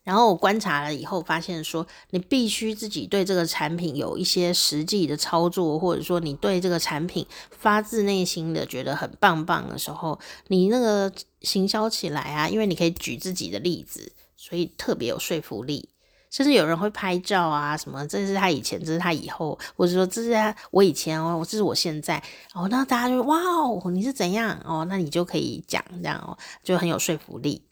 [0.03, 15.89] 然后我观察了以后，发现说你必须自己对这个产品有一些实际的操作，或者说你对这个产品发自内心的觉得很棒棒的时候，你那个行销起来啊，因为你可以举自己的例子，所以特别有说服力。
[16.35, 22.21] 甚至有人会拍照啊，什么这是他以前，这是他以后，或者说这是他我以前哦，这是我现在
[22.53, 24.85] 哦，那大家就哇哦，你是怎样哦？
[24.89, 27.63] 那你就可以讲这样哦，就很有说服力。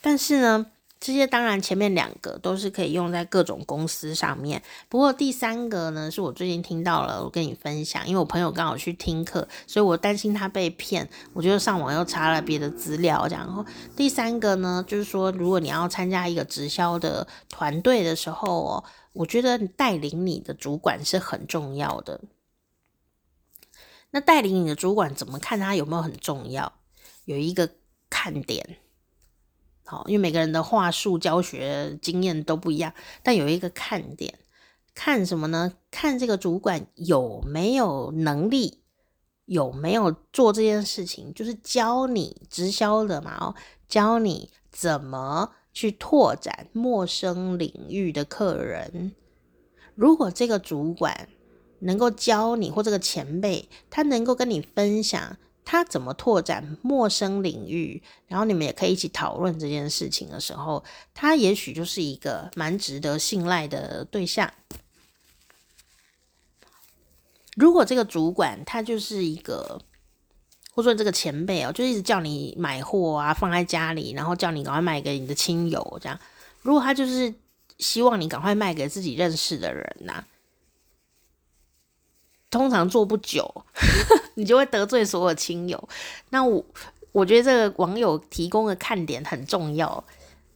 [0.00, 0.66] 但是呢，
[1.04, 13.62] 这些当然前面两个都是可以用在各种公司上面，不过第三个呢，是我最近听到了，我跟你分享，因为我朋友刚好去听课，所以我担心他被骗，我就上网又查了别的资料，然后
[13.94, 22.18] 第三个呢，就是说如果你要参加一个直销的团队的时候哦，我觉得带领你的主管是很重要的。
[24.12, 26.72] 那带领你的主管怎么看他有没有很重要？
[27.26, 27.68] 有一个
[28.08, 28.78] 看点。
[29.86, 34.38] 好，因为每个人的话术、教学经验都不一样，但有一个看点，
[34.94, 35.74] 看什么呢？
[35.90, 38.80] 看这个主管有没有能力，
[39.44, 43.54] 有没有做这件事情，就是教你直销的嘛，哦，
[43.86, 49.12] 教你怎么去拓展陌生领域的客人。
[49.94, 51.28] 如果这个主管
[51.80, 55.36] 能够教你，或这个前辈他能够跟你分享。
[55.64, 60.84] 他怎么拓展陌生领域，然后你们也可以一起讨论这件事情的时候，
[61.14, 64.52] 他也许就是一个蛮值得信赖的对象。
[67.56, 69.80] 如果这个主管他就是一个，
[70.72, 76.18] 或者说这个前辈哦，就一直叫你买货啊，放在家里，然后叫你赶快卖给你的亲友，这样。
[76.62, 77.32] 如果他就是
[77.78, 80.24] 希望你赶快卖给自己认识的人呐、
[82.54, 83.52] 通常做不久，
[84.36, 85.88] 你就会得罪所有亲友。
[86.30, 86.64] 那我
[87.10, 90.04] 我觉得这个网友提供的看点很重要，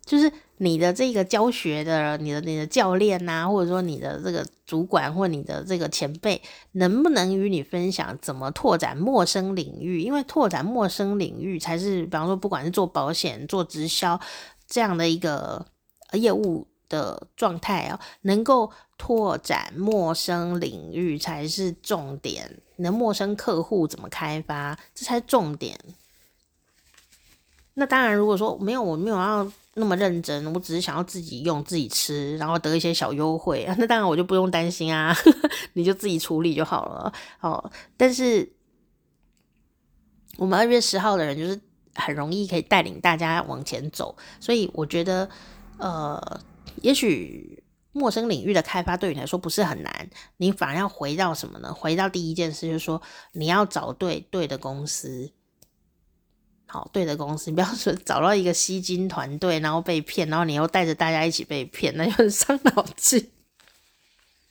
[0.05, 6.41] 就是你的这个教学的，你的你的教练呐、或者说你的这个主管或你的这个前辈，
[6.73, 10.01] 能不能与你分享怎么拓展陌生领域？
[10.01, 14.21] 因为拓展陌生领域才是，比方说不管是做保险、做直销
[14.69, 15.67] 这样的一个
[16.13, 16.69] 业务。
[16.91, 22.61] 的状态啊，能够拓展陌生领域才是重点。
[22.77, 25.79] 你的陌生客户怎么开发，这才是重点。
[27.75, 35.17] 那当然，如果说没有，我没有要那么认真，我只是想要自己用、自己吃，然后得一些小优惠， 那当然我就不用担心啊，
[35.75, 37.13] 你就自己处理就好了。
[37.41, 38.53] 哦，但是
[40.37, 41.61] 我们二月十号的人就是
[41.95, 45.29] 很容易可以带领大家往前走，所以我觉得，
[45.79, 46.41] 呃。
[46.83, 47.61] 也许
[47.99, 51.75] 陌生领域的开发对你来说不是很难，你反而要回到什么呢？
[51.75, 55.31] 回到第一件事，就是说你要找对对的公司，
[56.67, 63.31] 好，对的公司，你不要说找到一个吸金团队，然后被骗，然后你又带着大家一起被骗，那就很伤脑筋。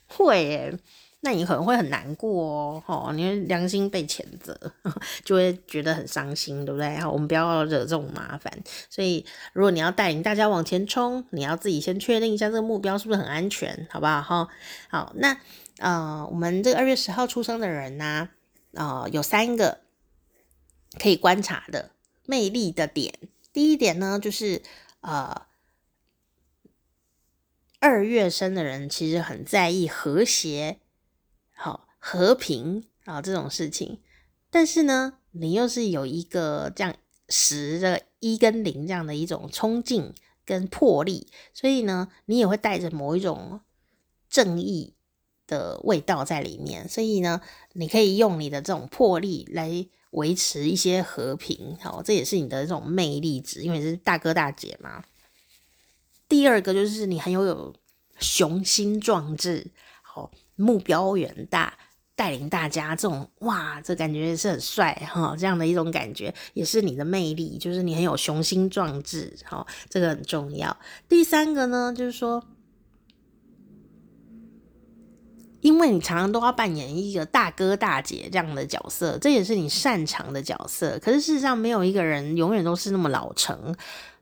[0.07, 0.79] 会耶。
[1.27, 4.57] 那你可能会很难过哦，哦，你良心被谴责，
[5.25, 6.97] 就会觉得很伤心，对不对？
[6.99, 8.49] 好，我们不要惹这种麻烦。
[8.89, 14.21] 所以，如果你要带领大家往前冲，你要自己先确定一下这个目标是不是很安全，好不好？
[14.21, 14.47] 哈，
[14.87, 15.37] 好，那
[15.79, 18.29] 呃，我们这个二月十号出生的人呢，
[18.71, 19.79] 呃，有三个
[20.97, 21.91] 可以观察的
[22.25, 23.13] 魅力的点。
[23.51, 24.61] 第一点呢，就是
[25.01, 25.41] 呃，
[27.81, 30.79] 二月生的人其实很在意和谐。
[31.99, 33.99] 和平啊，这种事情，
[34.49, 36.95] 但是呢，你又是有一个这样
[37.27, 40.13] 十的一跟零这样的一种冲劲
[40.45, 43.59] 跟魄力，所以呢，你也会带着某一种
[44.29, 44.93] 正义
[45.47, 47.41] 的味道在里面，所以呢，
[47.73, 55.03] 你可以用你的这种魄力来维持一些和平，好，这也是你的这种魅力值，因为是大哥大姐嘛。
[56.29, 57.75] 第二个就是你很有有
[58.19, 59.71] 雄心壮志，
[60.01, 60.31] 好。
[60.59, 61.77] 目标远大，
[62.17, 70.75] 带领大家，这种哇，这感觉是很帅哈，这样的一种感觉也是你的魅力，就是你很有雄心壮志，哈，这个很重要。
[71.07, 72.43] 第三个呢，就是说，
[75.61, 80.97] 因为你常常都要扮演一个大哥大姐这样的角色，这也是你擅长的角色。
[80.97, 83.75] 可是事实上，没有一个人永远都是那么老成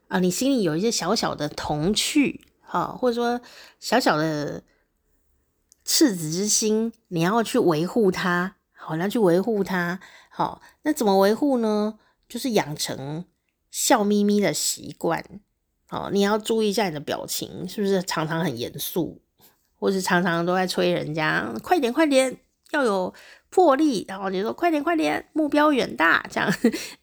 [0.08, 3.40] 啊，你心里有一些小小的童趣，哈，或者说
[3.80, 4.62] 小小的。
[5.88, 11.96] 赤子之心，你要去维护它，好，你要去维护它，好，那怎么维护呢？
[12.28, 13.24] 就是养成
[13.70, 15.24] 笑眯眯的习惯，
[15.86, 19.22] 好，你要注意一下你的表情，是不是常常很严肃，
[19.78, 22.36] 或是常常都在催人家快点快点，
[22.72, 23.14] 要有
[23.48, 26.52] 魄力，然后你说快点快点，目标远大，这样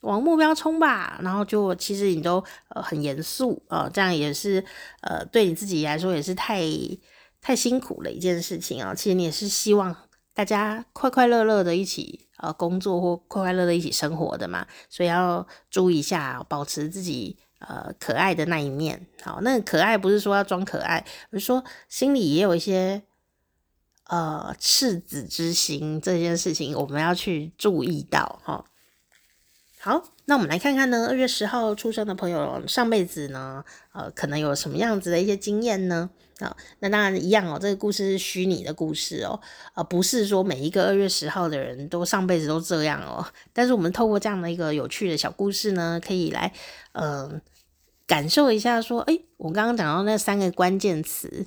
[0.02, 4.62] 往目标冲吧，然后就其实你都呃很严肃啊，这样也是
[5.00, 6.62] 呃对你自己来说也是太。
[7.44, 8.96] 太辛苦了一件事情啊！
[8.96, 9.94] 其实你也是希望
[10.34, 19.08] 大家快快乐乐的一起呃工作或快快乐乐一起生活的嘛，所以要注意一下，保持自己呃可爱的那一面。
[19.22, 23.04] 好，那可爱不是说要装可爱，而是说心里也有一些
[24.08, 28.64] 呃赤子之心，这件事情我们要去注意到哈。
[29.82, 36.10] 好，那我们来看看呢，二月十号出生的朋友上辈子呢，呃，可能有什么样子的一些经验呢？
[36.44, 39.40] 啊，那当然一样哦，这个故事是虚拟的故事哦，
[39.76, 43.26] 呃，不是说每一个二月十号的人都上辈子都这样哦。
[43.54, 46.52] 但是我们透过这样的一个有趣的小故事呢，可以来
[46.92, 47.42] 呃
[48.06, 51.46] 感受一下，说，诶，我刚刚讲到那三个关键词，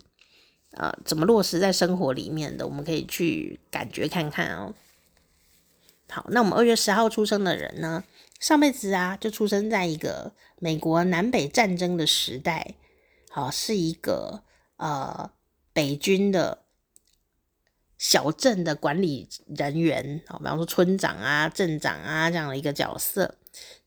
[0.73, 4.75] 呃，怎么落实在生活里面的，我们可以去感觉看看哦。
[6.09, 8.05] 好，那我们二月十号出生的人呢？
[8.39, 12.75] 上辈子啊，就出生在一个美国南北战争的时代，
[13.31, 14.43] 好，是一个
[14.77, 15.31] 呃
[15.73, 16.63] 北军的
[17.99, 23.37] 小镇的管理人员，好，比方说村长啊、镇长啊这样的一个角色。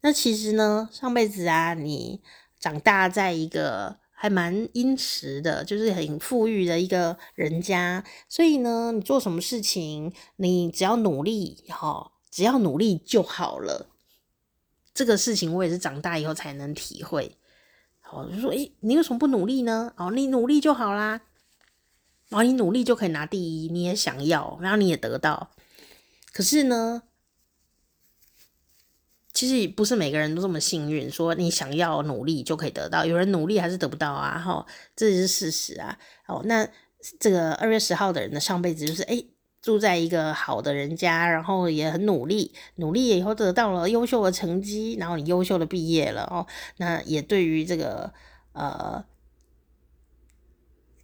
[0.01, 2.21] 那其实呢，上辈子啊，你
[2.59, 13.89] 长大在一个还蛮殷实的，就是很富裕的一个人家，所以呢，你做什么事情，你只要努力，哈，只要努力就好了。
[14.93, 17.37] 这个事情我也是长大以后才能体会。
[18.11, 19.93] 哦，就说，诶，你为什么不努力呢？
[19.97, 21.21] 哦，你努力就好啦。
[22.29, 25.51] 哦，你努力就可以拿第一，你也想要，然后你也得到。
[26.31, 27.03] 可是呢，
[29.33, 33.05] 其实不是每个人都这么幸运，说你想要努力就可以得到。
[33.05, 35.97] 有人努力还是得不到啊，哈，这是事实啊。
[36.27, 36.67] 哦，那
[37.19, 39.29] 这个二月十号的人的上辈子就是，诶。
[39.61, 46.47] 住在一个好的人家，然后也很努力，努力以后得到了优秀的成绩，然后你优秀的毕业了哦。
[46.77, 48.13] 那也对于这个
[48.53, 49.03] 呃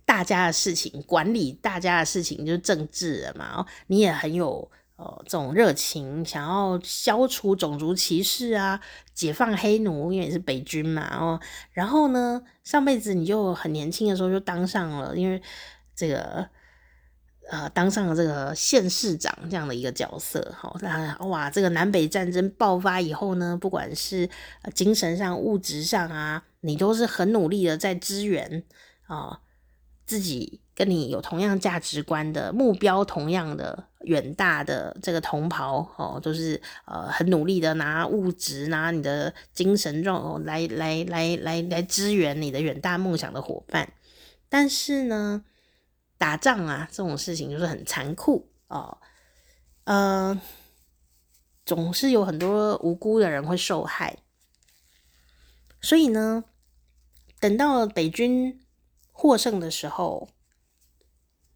[0.05, 8.79] 大家的事情，管理大家的事情就是政治了嘛哦，你也很有呃这种热情，想要消除种族歧视啊，
[9.13, 11.41] 解放黑奴，因为你是北军嘛哦。
[11.73, 15.41] 然后呢，上辈子你就很年轻的时候就当上了，因为
[15.93, 16.47] 这个。
[17.47, 24.27] 呃，当上了这个县市长这样的一个角色，好，那哇，这个南北战争爆发以后呢，不管是
[24.73, 28.63] 精神上、物质上啊，你都是很努力的在支援
[29.05, 29.39] 啊、
[30.07, 43.93] 自己跟你有同样价值观的目标，同样的远大的这个同袍哦，都是呃很努力的拿物质、拿你的精神状来来来来来支援你的远大梦想的伙伴，
[44.49, 45.43] 但是呢。
[46.17, 48.97] 打仗啊，这种事情就是很残酷哦，
[49.83, 50.39] 呃，
[51.65, 54.17] 总是有很多无辜的人会受害，
[55.81, 56.45] 所以呢，
[57.39, 58.59] 等到北军
[59.11, 60.29] 获胜的时候，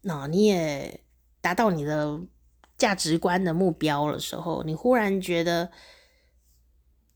[0.02, 1.00] 那、你也
[1.40, 2.20] 达到你的
[2.76, 5.70] 价值观的目标的时候，你忽然觉得，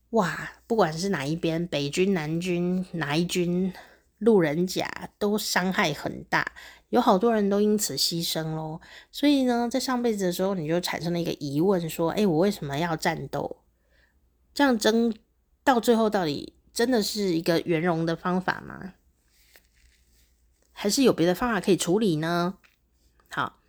[0.09, 3.73] 哇，不管是哪一边，北军、南军，哪一军，
[4.17, 6.53] 路人甲都伤害很大。
[6.95, 8.79] 有好多人都因此牺牲咯，
[9.11, 13.57] 所以呢，在上辈子的时候，你就产生了一个疑问，说：诶，我为什么要战斗？
[14.53, 15.13] 这样争
[15.61, 18.93] 到最后，到底真的是一个圆融的方法吗？
[20.71, 22.57] 还是有别的方法可以处理呢？
[23.29, 23.59] 好，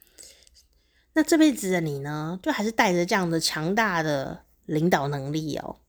[1.15, 5.81] 那这辈子的你呢，就还是带着这样的强大的领导能力哦。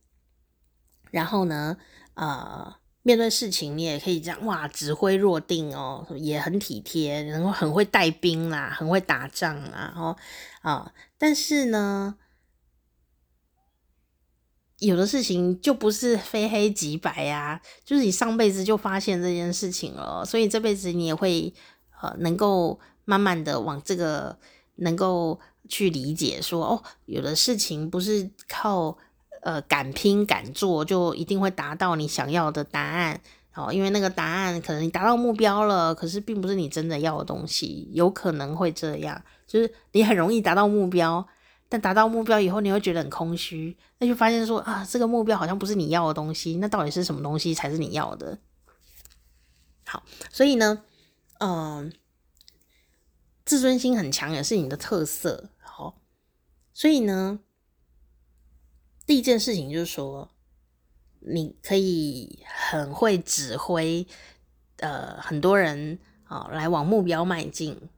[1.11, 1.77] 然后呢，
[2.15, 2.77] 呃。
[3.07, 10.13] 面对事情，你也可以这样哇，指挥若定哦，也很体贴，然后很会带兵啦，很会打仗啦，然后
[10.61, 12.17] 啊，但是呢，
[14.79, 21.53] 有的事情就不是非黑即白呀，就是你上辈子就发现这件事情了，所以这辈子你也会
[22.01, 24.37] 呃，能够慢慢的往这个
[24.75, 25.39] 能够
[25.69, 28.97] 去理解说，哦，有的事情不是靠。
[29.47, 33.21] 呃，敢拼敢做，就一定会达到你想要的答案。
[33.55, 39.23] 哦，因为那个答案可能你达到目标了，可是并不是你真的要的东西，有可能会这样。
[39.47, 41.25] 就是你很容易达到目标，
[41.69, 46.57] 但达到目标以后，你会觉得很空虚，那就发现说啊，这个目标好像不是你要的东西。
[46.57, 48.37] 那到底是什么东西才是你要的？
[49.85, 50.83] 好，所以呢，
[51.39, 51.93] 嗯、
[53.45, 55.51] 自尊心很强也是你的特色。
[55.57, 56.01] 好，
[56.73, 57.39] 所以呢。
[59.07, 60.29] 第一件事情就是说，
[61.21, 64.05] 你可以很会指挥，
[64.79, 67.89] 呃，很多人啊、哦、来往目标迈进，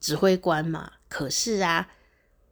[0.00, 0.92] 指挥官嘛。
[1.08, 1.90] 可是啊，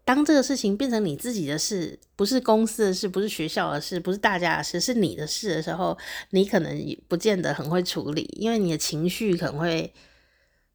[0.05, 5.97] 当这个事情变成你自己的事，不是公司的事，不是学校的事，不是大家的事，是你的事的时候，
[6.31, 9.95] 你可能也不见得很会处理，因为你的情绪可能会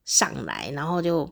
[0.03, 1.31] 上来，然后就。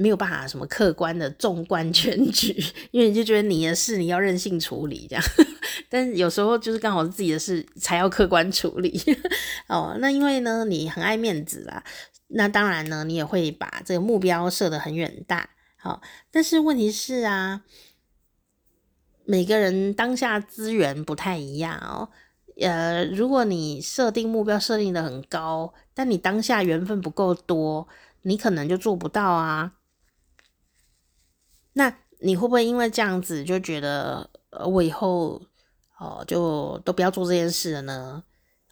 [0.00, 2.56] 没有办法什么客观的纵观全局，
[2.92, 5.24] 因为你就觉得你的事你要任性处理这样，
[5.90, 9.00] 但有时候就是刚好是自己的事才要客观处理
[9.66, 9.96] 哦。
[9.98, 11.82] 那因为呢，你很爱面子啦，
[12.28, 15.50] 那当然呢，你也会把这个目标设得很远大。
[15.74, 17.62] 好，但是问题是啊，
[19.24, 22.08] 每个人当下资源不太一样哦。
[22.60, 27.88] 呃，如果你设定目标设定得很高，但你当下缘分不够多，
[28.22, 29.72] 你可能就做不到啊。
[31.78, 35.40] 那你会不会因为这样子就觉得，呃，我以后
[35.96, 38.20] 哦就都不要做这件事了呢？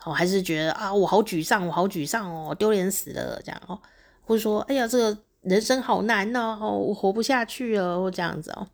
[0.05, 3.81] 哦，还是觉得啊，我好沮丧，我好沮丧哦，丢脸死了这样哦，
[4.23, 8.67] 或者说，哎呀，这个人生好难哦，我活不下去了，或这样子哦，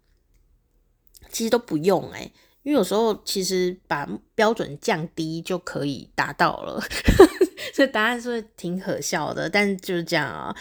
[1.30, 6.83] 其实都不用诶，因为有时候其实把标准降低就可以达到了，
[7.74, 9.51] 这答案是挺可笑的？
[9.51, 10.57] 但就是这样啊。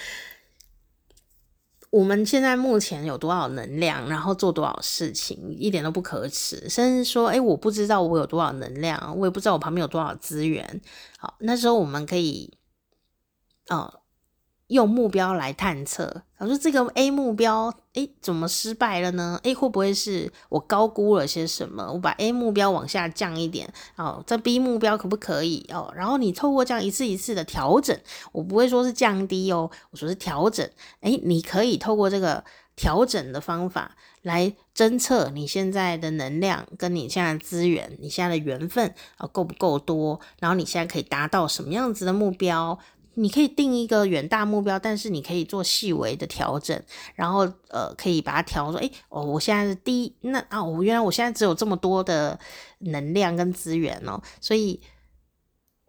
[1.92, 6.68] 我们现在目前有多少能量，然后做多少事情，一点都不可耻。
[6.70, 10.82] 甚至说，诶，我不知道我有多少能量，我也不知道我旁边有多少资源。
[11.20, 12.58] 好，那时候我们可以，
[13.70, 14.01] 哦。
[14.72, 19.38] 用目标来探测，我说这个 A 目标，诶，怎么失败了呢？
[19.44, 21.92] 诶，会不会是我高估了些什么？
[21.92, 25.68] 我把 A 目标往下降一点，哦，这 B 目标可不可以？
[25.74, 28.00] 哦，然后你透过这样一次一次的调整，
[28.32, 30.66] 我不会说是降低哦，我说是调整。
[31.02, 32.42] 诶，你可以透过这个
[32.78, 40.22] 调整的方法来侦测你现在的能量跟你现在的资源，你现在的缘分啊够不够多？
[40.40, 42.80] 然后你现在可以达到什么样子的目标？
[43.16, 46.82] 你可以定一个远大目标，但是你可以做细微的调整，
[47.16, 52.40] 然后呃，可以把它调说，诶，哦，我现在是第一，那啊，我原来我现在只有这么多的
[52.80, 54.80] 能量跟资源哦，所以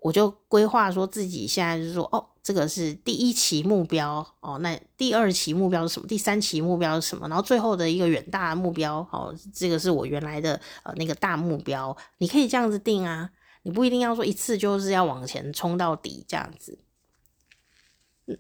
[0.01, 6.09] 我就规划说自己现在就是说，哦，这个是第一期目标哦，那第二期目标是什么？
[6.09, 7.29] 第三期目标是什么？
[7.29, 13.31] 然后最后的一个远大的目标，哦，这个是我原来的呃那个大目标，你可以这样子定啊，
[13.63, 16.77] 你不一定要说一次就是要往前冲到底这样子。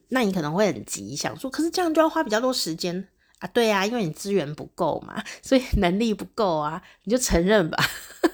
[0.08, 3.46] 那你可能会很急，想说，可是这样就要花比较多时间啊。
[3.48, 7.78] 对啊，因为你资源不够嘛，所以能力不够啊，你就承认吧。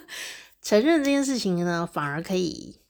[0.63, 2.81] 承认这件事情呢，反而可以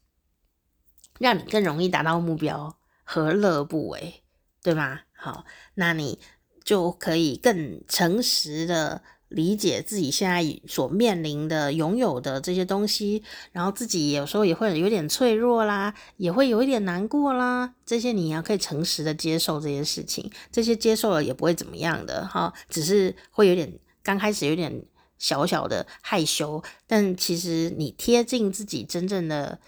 [1.18, 4.22] 让你更容易达到目标，何乐不为？
[4.62, 5.00] 对吗？
[5.12, 5.44] 好，
[5.74, 6.18] 那你
[6.64, 9.02] 就可以更诚实的。
[9.28, 13.22] 理解自己现在所面临的、拥有的这些东西，
[13.52, 17.74] 然后自己有时候也会有点脆弱啦，也会有一点难过啦。
[17.84, 24.82] 这些你要可以诚实的接受这些事情，这些接受了也不会怎么样的哈，只是会有点刚开始有点
[25.18, 29.60] 小小的害羞，但其实你贴近自己真正的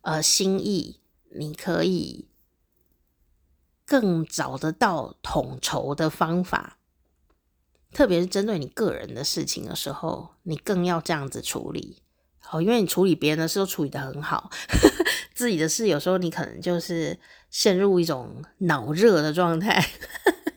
[0.00, 0.98] 呃心意，
[1.36, 2.26] 你可以
[3.86, 6.78] 更找得到统筹的方法。
[7.92, 12.02] 特别是针对你个人的事情的时候，你更要这样子处理。
[12.38, 14.50] 好，因为你处理别人的事都处理得很好，
[15.34, 17.18] 自己的事有时候你可能就是
[17.48, 19.84] 陷入一种脑热的状态。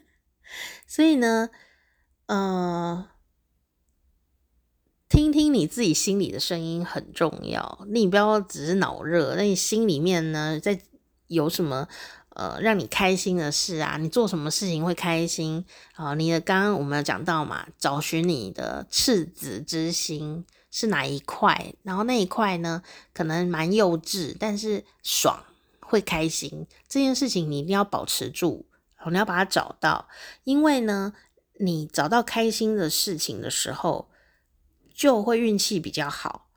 [0.88, 1.50] 所以呢，
[2.28, 3.10] 呃，
[5.10, 7.86] 听听你自己心里的声音很重要。
[7.90, 10.80] 你不要只是脑热，那你心里面呢，在
[11.28, 11.88] 有什么？
[12.36, 15.64] 呃，让你开心的事啊，你做什么事情会开心
[15.94, 16.16] 啊？
[16.16, 21.76] 你的刚刚我们有讲到嘛，找寻你的赤子之心是哪一块？
[21.84, 22.82] 然后那一块呢，
[23.14, 25.44] 可能蛮幼稚，但是爽，
[25.80, 26.66] 会开心。
[26.90, 28.66] 这件事情你一定要保持住，
[29.12, 30.08] 你要把它找到，
[30.44, 31.14] 因为呢，
[31.60, 34.10] 你找到开心的事情的时候，
[34.92, 36.48] 就会运气比较好，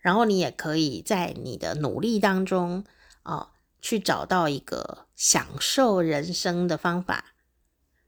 [0.00, 2.84] 然后你也可以在你的努力当中
[3.22, 3.48] 啊。
[3.84, 7.36] 去找到一个享受人生的方法，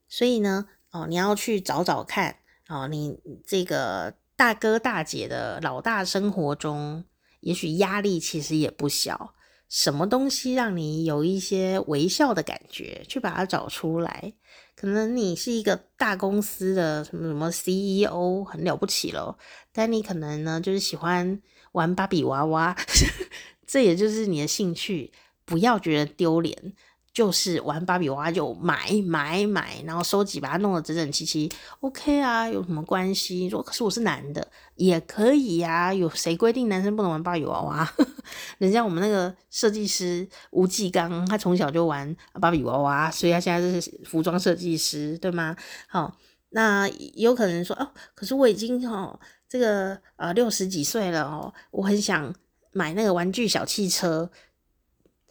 [0.09, 7.05] 所以呢，哦，你要去找找看，哦，你这个大哥大姐的老大生活中，
[7.39, 9.33] 也许压力其实也不小。
[9.69, 13.05] 什么东西让你有一些微笑的感觉？
[13.09, 14.33] 去把它找出来。
[14.75, 19.39] 可能你是一个大公司的什么什么 CEO，很了不起咯，
[19.73, 21.41] 但你可能呢，就是喜欢
[21.71, 22.77] 玩芭比娃娃，
[23.65, 25.13] 这也就是你的兴趣。
[25.47, 26.73] 不要觉得丢脸，
[27.15, 31.49] 就是玩芭比娃娃就买买买，然后收集把它弄得整整齐齐
[31.79, 33.49] ，OK 啊，有什么关系？
[33.49, 34.45] 说可是我是男的
[34.75, 37.89] 也可以呀，啊，有谁规定男生不能玩芭比娃娃？
[38.59, 45.57] 人家我们那个设计师吴继刚，他从小就玩芭比娃娃，所以他现在是服装设计师，对吗？
[45.87, 46.19] 好，
[46.51, 49.17] 那有可能说哦，可是我已经哦，
[49.49, 52.35] 这个呃六十几岁了哦，我很想
[52.73, 54.29] 买那个玩具小汽车。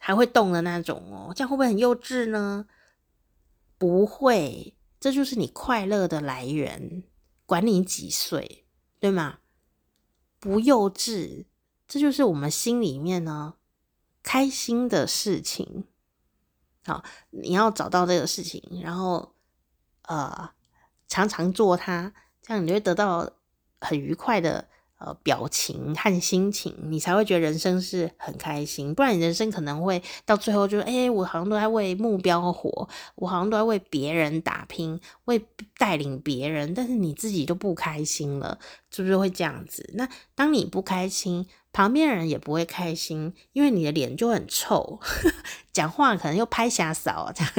[0.06, 2.66] 还会动的那种哦，这样会不会很幼稚呢？
[3.78, 7.04] 不会，这就是你快乐的来源。
[7.46, 8.66] 管你几岁，
[9.00, 9.40] 对吗？
[10.42, 11.46] 不幼稚，
[11.88, 13.54] 这就是我们心里面呢
[14.22, 15.86] 开心的事情。
[16.84, 19.34] 好，你要找到这个事情，然后
[20.02, 20.50] 呃，
[21.08, 23.32] 常常做它，这样你就会得到
[23.80, 24.68] 很愉快的。
[25.06, 28.96] 呃，表情和心情，你才会觉得人生是很开心。
[28.96, 35.46] 不然，你人生可能会到最后就，哎、我好像都在为目标活，我好像都在为别人打拼，为
[35.78, 38.58] 带领别人，但是你自己就不开心了，
[38.92, 39.90] 是不是会这样子？
[39.96, 45.02] 那当你不开心，旁边人也不会开心，因为你的脸就很臭，
[45.74, 47.54] 讲话可能又拍瞎扫这样。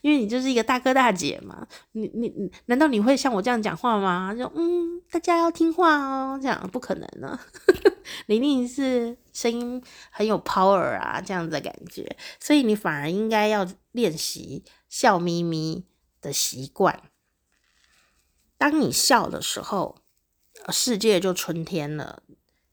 [0.00, 1.66] 因为你就是一个大哥大姐嘛。
[1.92, 4.34] 你你你，难道你会像我这样讲话吗？
[4.34, 7.38] 就嗯，大家要听话哦，这样不可能呢。
[8.26, 15.86] 你一定是声音很有 power 啊，这样子的感觉，所以你反而应该要练习笑眯眯
[16.20, 17.02] 的习惯。
[18.58, 20.02] 当你笑的时候，
[20.70, 22.22] 世界就春天了。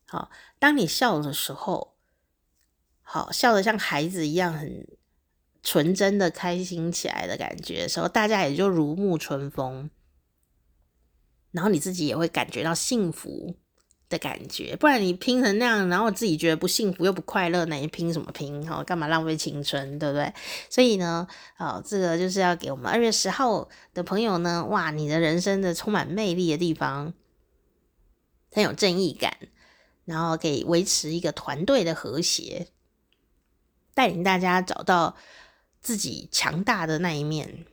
[0.06, 0.30] 好，
[0.60, 1.98] 当你笑的时候，
[3.02, 4.88] 好，笑得像孩子一样很
[5.74, 9.90] 纯真的开心起来的感觉的时候，大家也就如沐春风，
[11.50, 13.56] 然后你自己也会感觉到幸福
[14.08, 14.76] 的感觉。
[14.76, 18.64] 不然你拼成那样，然后自己觉得不幸福又不快乐，那你拼什么拼？
[18.70, 20.32] 哈，干嘛浪费青春，对不对？
[20.70, 27.16] 所以呢，好，这个就是要给我们二月十号的朋友呢，哇，你的人生的充满魅力的地方，
[28.52, 29.36] 很有正义感，
[30.06, 32.68] 然后可以维持一个团队的和谐，
[33.96, 35.18] 带领大家找到。
[35.84, 37.66] 自己强大的那一面，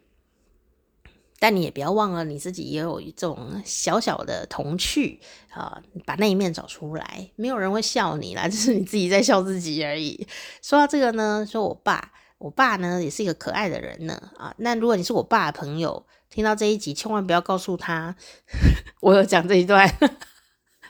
[1.39, 7.31] 但你也不要忘了，你自己也有一种小小的童趣啊，把那一面找出来。
[7.37, 10.27] 没有人会笑你啦， 就是你自己在笑自己而已。
[10.61, 14.53] 说到这个呢，说我爸，我爸呢也是一个可爱的人呢啊。
[14.59, 18.17] 那如果你是我爸的朋友，听到这一集，千万不要告诉他
[19.01, 19.89] 我有讲这一段，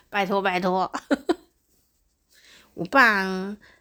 [0.09, 0.91] 拜 托拜托。
[2.73, 3.23] 我爸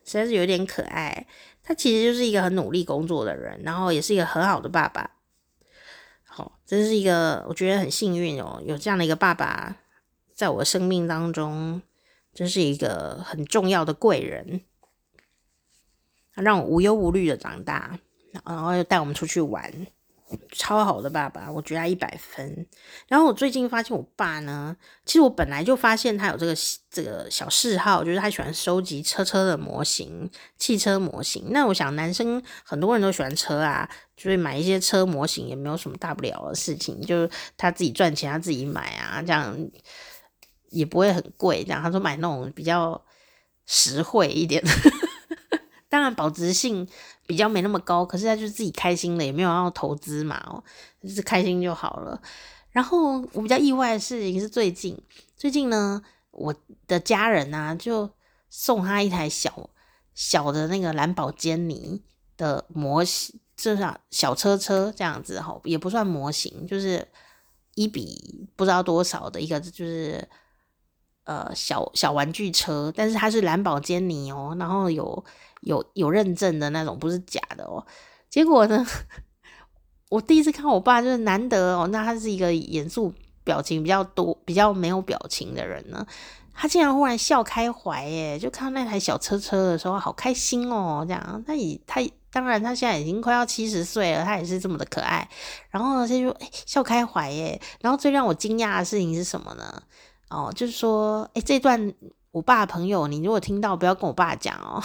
[0.04, 1.26] 实在是有点可爱。
[1.70, 5.08] 他其实就是一个很努力工作的人，然后也是一个很好的爸爸。
[6.24, 9.76] 好，这是一个我觉得很幸运哦，有这样的一个爸爸
[10.34, 11.80] 在我生命当中，
[12.34, 14.62] 真是一个很重要的贵人，
[16.34, 18.00] 让我无忧无虑的长大，
[18.32, 19.72] 然后又带我们出去玩。
[20.52, 22.66] 超好的爸爸，我觉得他一百分。
[23.08, 26.54] 然后我最近发现我爸呢，其实我本来就发现他有这个
[26.90, 31.46] 这个小嗜好，就是他喜欢收集车车的模型、汽车模型。
[31.50, 39.56] 那我想男生很多人都喜欢车啊，所以买一些车模型也没有什么大不了的事情，就是他自己赚钱，他自己买啊，这样
[40.68, 41.64] 也不会很贵。
[41.64, 43.02] 这样他说买那种比较
[43.66, 44.62] 实惠一点。
[45.90, 46.86] 当然，保值性
[47.26, 50.62] 比较没那么高，可是他就是自己开心了，也没有要投资嘛，哦，
[51.02, 52.22] 就是开心就好了。
[52.70, 54.96] 然后我比较意外的事情是最近，
[55.36, 56.54] 最近呢，我
[56.86, 58.08] 的家人啊就
[58.48, 59.68] 送他一台小
[60.14, 62.00] 小的那个蓝宝坚尼
[62.36, 67.04] 的模型，就是小车车这样子哈，也不算模型，就是
[67.74, 70.24] 一比不知道多少的一个就是
[71.24, 75.24] 呃小小玩具车，但是它是蓝宝坚尼哦，然后有。
[75.60, 77.84] 有有认证的那种，不是假的哦。
[78.28, 78.86] 结果呢，
[80.08, 81.86] 我第一次看我爸，就是难得哦。
[81.88, 83.12] 那他是一个严肃、
[83.44, 86.06] 表情比较多、比较没有表情的人呢。
[86.52, 88.38] 他竟然忽然笑开怀耶！
[88.38, 91.02] 就看到那台小车车的时候，好开心哦。
[91.06, 95.26] 这样，他也他当然他现在已经快要七十岁了，他也是这么的可爱。
[95.70, 97.58] 然后，他就哎笑开怀耶。
[97.80, 99.82] 然后最让我惊讶的事情是什么呢？
[100.28, 101.92] 哦，就是说，哎，这段
[102.30, 104.82] 我爸朋友，你如果听到，不要跟我爸讲哦。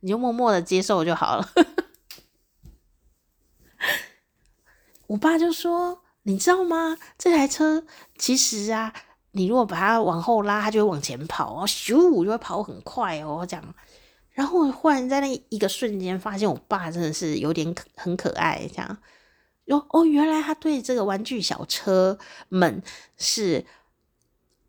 [0.00, 1.48] 你就默默的接受就好了。
[5.08, 6.98] 我爸就说：“你知道吗？
[7.16, 7.84] 这台车
[8.18, 8.92] 其实啊，
[9.32, 13.74] 你如果把它往后拉，它就会往前跑哦，咻就会跑很快哦。”这样，
[14.32, 18.68] 然后我忽然在那一个瞬间，发现我爸真的是有点可很可爱。
[18.68, 18.98] 这样，
[19.64, 22.18] 哟哦，原来他对这个玩具小车
[22.50, 22.82] 们
[23.16, 23.64] 是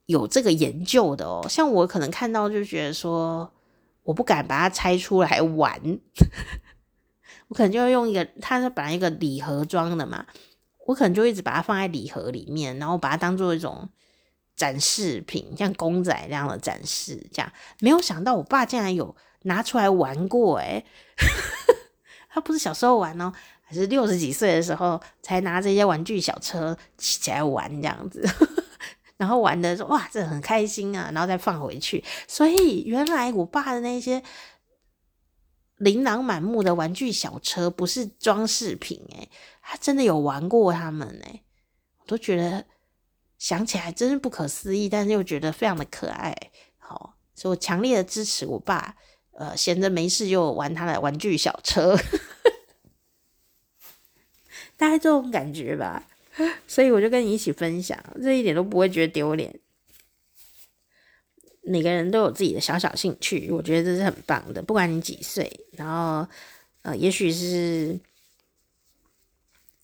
[0.06, 1.46] 有这个研究的哦。
[1.50, 3.52] 像我可能看到就觉得说。
[4.10, 5.80] 我不敢把它拆出来玩，
[7.48, 10.26] 我可能就会用一个，它是本来一个礼盒装的嘛，
[10.88, 13.88] 我可能就一直把它放在礼盒里面，然后把它当做一种
[14.56, 17.52] 展示品，像公仔那样的展示，这样。
[17.82, 20.84] 没有想到我爸竟然有拿出来玩过， 诶
[22.32, 23.32] 他不是小时候玩哦，
[23.62, 28.28] 还是六十几岁的时候才拿这些玩具小车骑起来玩这样子。
[29.20, 32.02] 然后玩的说哇，这很开心啊，然后再放回去。
[32.26, 34.24] 所以原来我爸的那些
[35.76, 39.30] 琳琅满目的玩具小车不是装饰品诶，
[39.62, 41.44] 他真的有玩过他们诶，
[42.00, 42.66] 我都觉得
[43.38, 46.34] 想起来真是不可思议，但是又觉得非常的可爱。
[46.78, 48.96] 好，所以我强烈的支持我爸，
[49.34, 51.98] 呃，闲着没事就玩他的玩具小车，
[54.78, 56.08] 大概这种感觉吧。
[56.68, 59.60] 所以我就跟你一起分享，这一点都不会觉得丢脸。
[61.62, 64.62] 每个人都有自己的小小兴趣，我觉得这是很棒的。
[64.62, 66.28] 不管你几岁，然后
[66.82, 68.00] 呃，也许是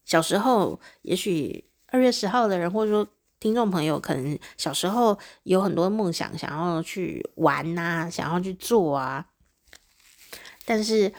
[0.05, 3.07] 小时候，也许二月十号的人，或者说
[3.39, 9.27] 听众朋友，可能小时候有很多梦想，想要去玩呐、啊，想要去做啊，
[10.65, 11.13] 但是。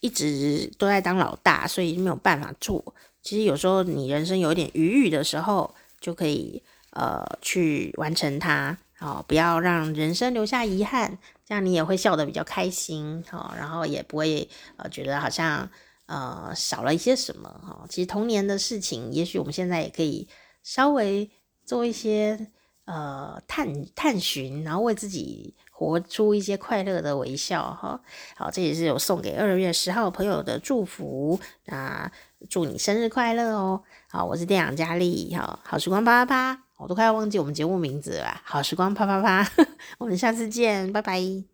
[0.00, 2.94] 一直都在当老大，所以没有办法做。
[3.24, 14.46] 其实有时候你人生有一点余裕的时候，就可以呃去完成它，哦，不要让人生留下遗憾，这样你也会笑得比较开心，哦，然后也不会
[14.76, 15.68] 呃觉得好像
[16.06, 17.86] 呃少了一些什么，哈。
[17.88, 20.28] 其实童年的事情，也许我们现在也可以
[20.62, 21.30] 稍微
[21.64, 22.48] 做一些
[22.84, 25.54] 呃探探寻，然后为自己。
[25.76, 28.00] 活出一些快乐的微笑哈，
[28.36, 32.10] 好，这也是有送给二月十号朋友的祝福，那
[32.48, 33.82] 祝你生日快乐哦！
[34.08, 39.48] 好，我是店长佳丽，好，好时光啪啪啪，我都快要忘记我们节目名字了，好时光啪啪啪，
[39.98, 41.53] 我们下次见，拜拜。